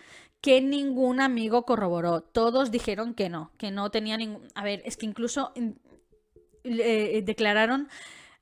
[0.42, 2.22] Que ningún amigo corroboró.
[2.22, 4.48] Todos dijeron que no, que no tenía ningún.
[4.56, 5.54] A ver, es que incluso
[6.64, 7.88] eh, declararon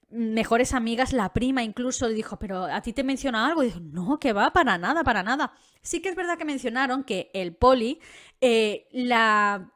[0.09, 3.63] mejores amigas, la prima incluso dijo, pero ¿a ti te menciona algo?
[3.63, 5.51] Y dijo, no, que va, para nada, para nada.
[5.81, 7.99] Sí que es verdad que mencionaron que el poli
[8.39, 9.69] eh, la...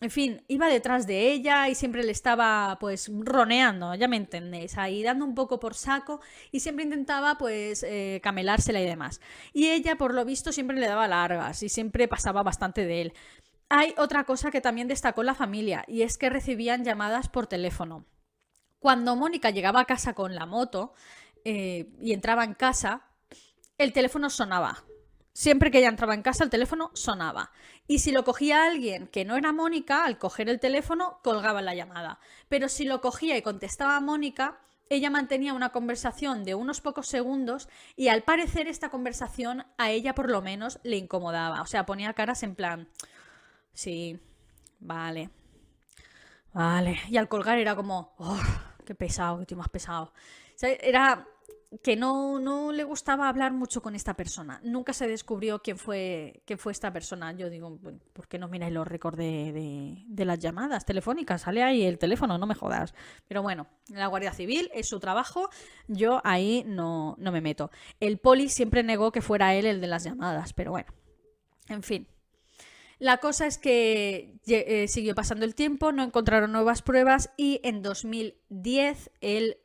[0.00, 4.76] En fin, iba detrás de ella y siempre le estaba pues roneando, ya me entendéis,
[4.76, 6.20] ahí dando un poco por saco
[6.50, 9.20] y siempre intentaba pues eh, camelársela y demás.
[9.52, 13.12] Y ella por lo visto siempre le daba largas y siempre pasaba bastante de él.
[13.68, 18.04] Hay otra cosa que también destacó la familia y es que recibían llamadas por teléfono.
[18.80, 20.92] Cuando Mónica llegaba a casa con la moto
[21.44, 23.06] eh, y entraba en casa,
[23.78, 24.84] el teléfono sonaba.
[25.34, 27.50] Siempre que ella entraba en casa, el teléfono sonaba.
[27.86, 31.74] Y si lo cogía alguien que no era Mónica, al coger el teléfono, colgaba la
[31.74, 32.20] llamada.
[32.48, 37.08] Pero si lo cogía y contestaba a Mónica, ella mantenía una conversación de unos pocos
[37.08, 41.60] segundos y al parecer esta conversación a ella por lo menos le incomodaba.
[41.62, 42.88] O sea, ponía caras en plan,
[43.72, 44.20] sí,
[44.78, 45.30] vale,
[46.52, 47.00] vale.
[47.08, 48.40] Y al colgar era como, oh,
[48.84, 50.12] Qué pesado, qué tío más pesado.
[50.60, 51.26] era
[51.82, 54.60] que no, no, le gustaba hablar mucho con esta persona.
[54.62, 57.32] Nunca se descubrió quién fue, quién fue esta persona.
[57.32, 57.78] Yo digo,
[58.12, 61.42] ¿por qué no miráis los récords de, de, las llamadas telefónicas?
[61.42, 62.94] Sale ahí el teléfono, no me jodas.
[63.26, 65.48] Pero bueno, la Guardia Civil es su trabajo,
[65.88, 67.70] yo ahí no, no me meto.
[68.00, 70.92] El poli siempre negó que fuera él el de las llamadas, pero bueno,
[71.68, 72.06] en fin.
[72.98, 77.82] La cosa es que eh, siguió pasando el tiempo, no encontraron nuevas pruebas y en
[77.82, 79.56] 2010, el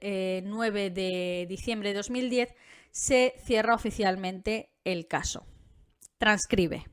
[0.45, 2.55] 9 eh, de diciembre de 2010,
[2.91, 5.45] se cierra oficialmente el caso.
[6.17, 6.85] Transcribe.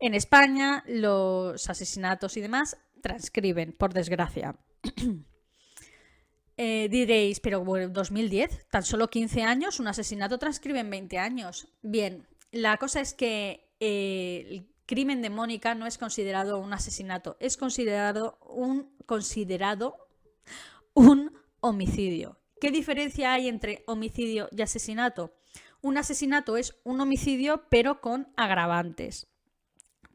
[0.00, 4.56] En España los asesinatos y demás transcriben, por desgracia.
[6.58, 11.66] Eh, diréis, pero bueno, 2010, tan solo 15 años, un asesinato transcribe en 20 años.
[11.80, 13.70] Bien, la cosa es que
[14.86, 20.08] crimen de Mónica no es considerado un asesinato, es considerado un, considerado
[20.94, 22.38] un homicidio.
[22.60, 25.34] ¿Qué diferencia hay entre homicidio y asesinato?
[25.80, 29.26] Un asesinato es un homicidio pero con agravantes.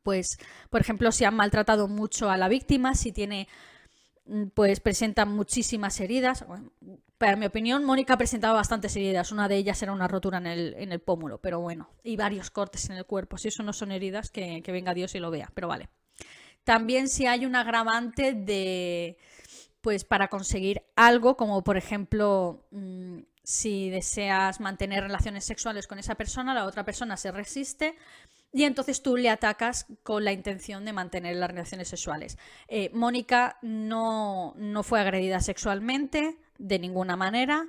[0.04, 0.38] Pues,
[0.70, 3.50] por ejemplo, si han maltratado mucho a la víctima, si tiene,
[4.54, 6.46] pues presenta muchísimas heridas,
[7.18, 9.32] Para mi opinión, Mónica presentaba bastantes heridas.
[9.32, 11.90] Una de ellas era una rotura en el, en el pómulo, pero bueno.
[12.04, 13.38] Y varios cortes en el cuerpo.
[13.38, 15.50] Si eso no son heridas, que, que venga Dios y lo vea.
[15.54, 15.90] Pero vale.
[16.64, 19.18] También si hay un agravante de,
[19.82, 26.16] pues para conseguir algo, como por ejemplo, mm, si deseas mantener relaciones sexuales con esa
[26.16, 27.96] persona, la otra persona se resiste
[28.52, 32.38] y entonces tú le atacas con la intención de mantener las relaciones sexuales.
[32.68, 37.68] Eh, Mónica no, no fue agredida sexualmente, de ninguna manera.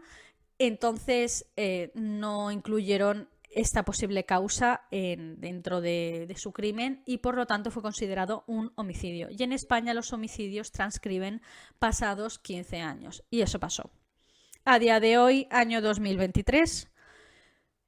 [0.58, 7.70] Entonces eh, no incluyeron esta posible causa dentro de, su crimen y por lo tanto
[7.70, 9.28] fue considerado un homicidio.
[9.30, 11.40] Y en España los homicidios transcriben
[11.78, 13.24] pasados 15 años.
[13.30, 13.90] Y eso pasó.
[14.64, 16.90] A día de hoy, año 2023,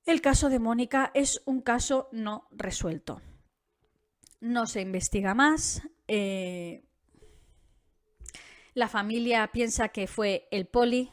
[0.07, 3.21] el caso de Mónica es un caso no resuelto.
[4.41, 5.83] No se investiga más.
[6.09, 6.83] Eh,
[8.75, 11.11] la familia piensa que fue el poli.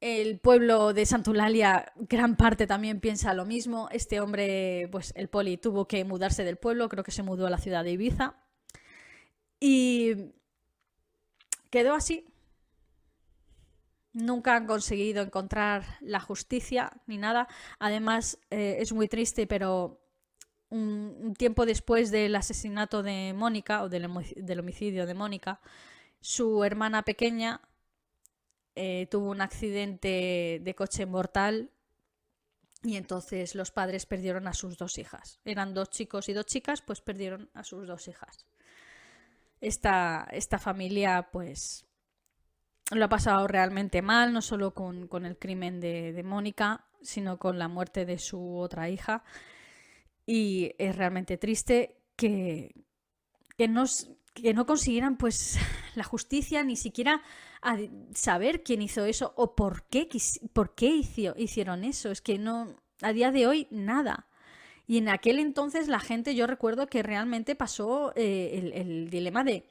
[0.00, 3.88] El pueblo de Santulalia, gran parte también piensa lo mismo.
[3.92, 7.50] Este hombre, pues el poli tuvo que mudarse del pueblo, creo que se mudó a
[7.50, 8.34] la ciudad de Ibiza.
[9.60, 10.32] Y
[11.70, 12.26] quedó así.
[14.12, 17.46] Nunca han conseguido encontrar la justicia ni nada.
[17.78, 20.02] Además, eh, es muy triste, pero
[20.68, 25.60] un, tiempo después del asesinato de Mónica, o del homicidio de Mónica,
[26.22, 27.60] su hermana pequeña
[28.74, 31.70] eh, tuvo un accidente de coche mortal
[32.82, 35.40] y entonces los padres perdieron a sus dos hijas.
[35.44, 38.46] Eran dos chicos y dos chicas, pues perdieron a sus dos hijas.
[39.60, 41.86] Esta, esta familia, pues,
[42.90, 47.58] lo ha pasado realmente mal, no solo con, el crimen de, de, Mónica, sino con
[47.58, 49.22] la muerte de su otra hija.
[50.24, 52.74] Y es realmente triste que,
[53.56, 55.58] que, nos, que no consiguieran pues
[55.94, 57.22] la justicia ni siquiera
[57.60, 57.76] a
[58.14, 60.08] saber quién hizo eso o por qué,
[60.52, 61.02] por qué
[61.36, 62.10] hicieron eso.
[62.10, 64.26] Es que no, a día de hoy, nada.
[64.86, 69.70] Y en aquel entonces la gente, yo recuerdo que realmente pasó eh, el, dilema de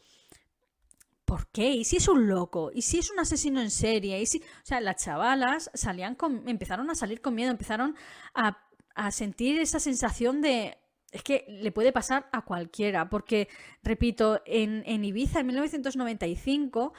[1.25, 1.71] ¿por qué?
[1.71, 2.71] ¿Y si es un loco?
[2.73, 4.21] ¿Y si es un asesino en serie?
[4.21, 4.39] ¿Y si...
[4.39, 7.95] O sea, las chavalas salían con, empezaron a salir con miedo, empezaron
[8.33, 8.57] a,
[8.95, 10.77] a sentir esa sensación de
[11.11, 13.49] es que le puede pasar a cualquiera, porque,
[13.83, 16.93] repito, en, Ibiza en 1995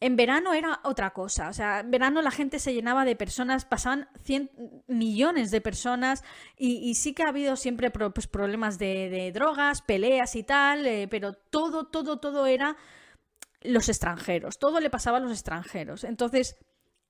[0.00, 1.48] en verano era otra cosa.
[1.48, 6.22] O sea, en verano la gente se llenaba de personas, pasaban 100 millones de personas
[6.58, 11.32] y, sí que ha habido siempre pues, problemas de, drogas, peleas y tal, eh, pero
[11.32, 12.76] todo, todo, todo era
[13.62, 14.58] los extranjeros.
[14.58, 16.04] Todo le pasaba a los extranjeros.
[16.04, 16.56] Entonces,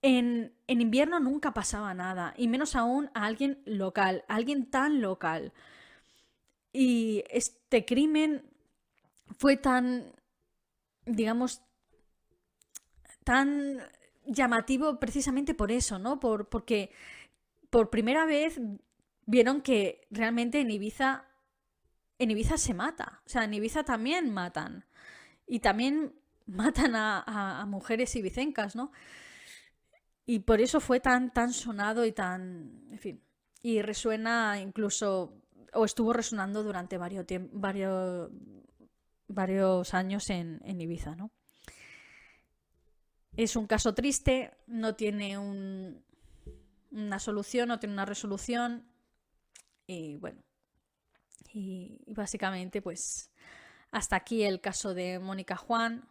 [0.00, 5.00] en, en invierno nunca pasaba nada, y menos aún a alguien local, a alguien tan
[5.00, 5.52] local.
[6.76, 8.42] Y este crimen
[9.38, 10.12] fue tan,
[11.06, 11.62] digamos,
[13.22, 13.80] tan
[14.26, 16.18] llamativo precisamente por eso, ¿no?
[16.18, 16.90] Por, porque
[17.70, 18.60] por primera vez
[19.24, 21.26] vieron que realmente en Ibiza,
[22.18, 23.22] en Ibiza se mata.
[23.24, 24.84] O sea, en Ibiza también matan.
[25.46, 26.12] Y también
[26.46, 28.90] matan a, a mujeres ibicencas, ¿no?
[30.26, 33.24] Y por eso fue tan, tan sonado y tan, en fin.
[33.62, 35.43] Y resuena incluso
[35.74, 38.28] o estuvo resonando durante varios,
[39.94, 41.30] años en, Ibiza, ¿no?
[43.36, 48.86] Es un caso triste, no tiene una solución, no tiene una resolución.
[49.86, 50.40] Y bueno,
[51.52, 53.30] y, básicamente pues
[53.90, 56.08] hasta aquí el caso de Mónica Juan.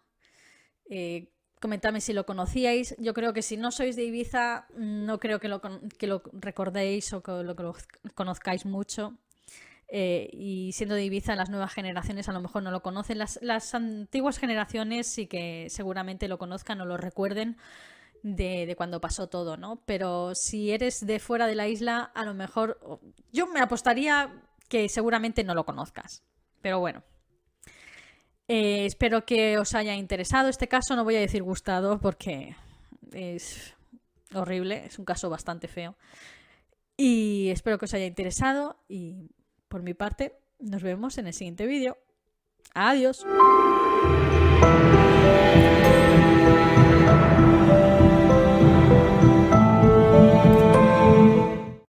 [0.89, 1.33] Eh,
[1.63, 2.95] comentadme si lo conocíais.
[2.97, 7.13] Yo creo que si no sois de Ibiza, no creo que lo, que lo recordéis
[7.13, 7.73] o que lo, que lo
[8.15, 9.17] conozcáis mucho.
[9.95, 13.19] Eh, y siendo de Ibiza, las nuevas generaciones a lo mejor no lo conocen.
[13.19, 17.57] Las, antiguas generaciones sí que seguramente lo conozcan o lo recuerden
[18.23, 19.83] de, cuando pasó todo, ¿no?
[19.85, 22.79] Pero si eres de fuera de la isla, a lo mejor
[23.31, 24.33] yo me apostaría
[24.67, 26.23] que seguramente no lo conozcas.
[26.63, 27.03] Pero bueno.
[28.47, 30.95] Eh, espero que os haya interesado este caso.
[30.95, 32.55] No voy a decir gustado porque
[33.11, 33.75] es
[34.33, 35.95] horrible, es un caso bastante feo.
[36.97, 39.29] Y espero que os haya interesado y
[39.73, 41.97] por mi parte, nos vemos en el siguiente vídeo.
[42.75, 43.25] Adiós.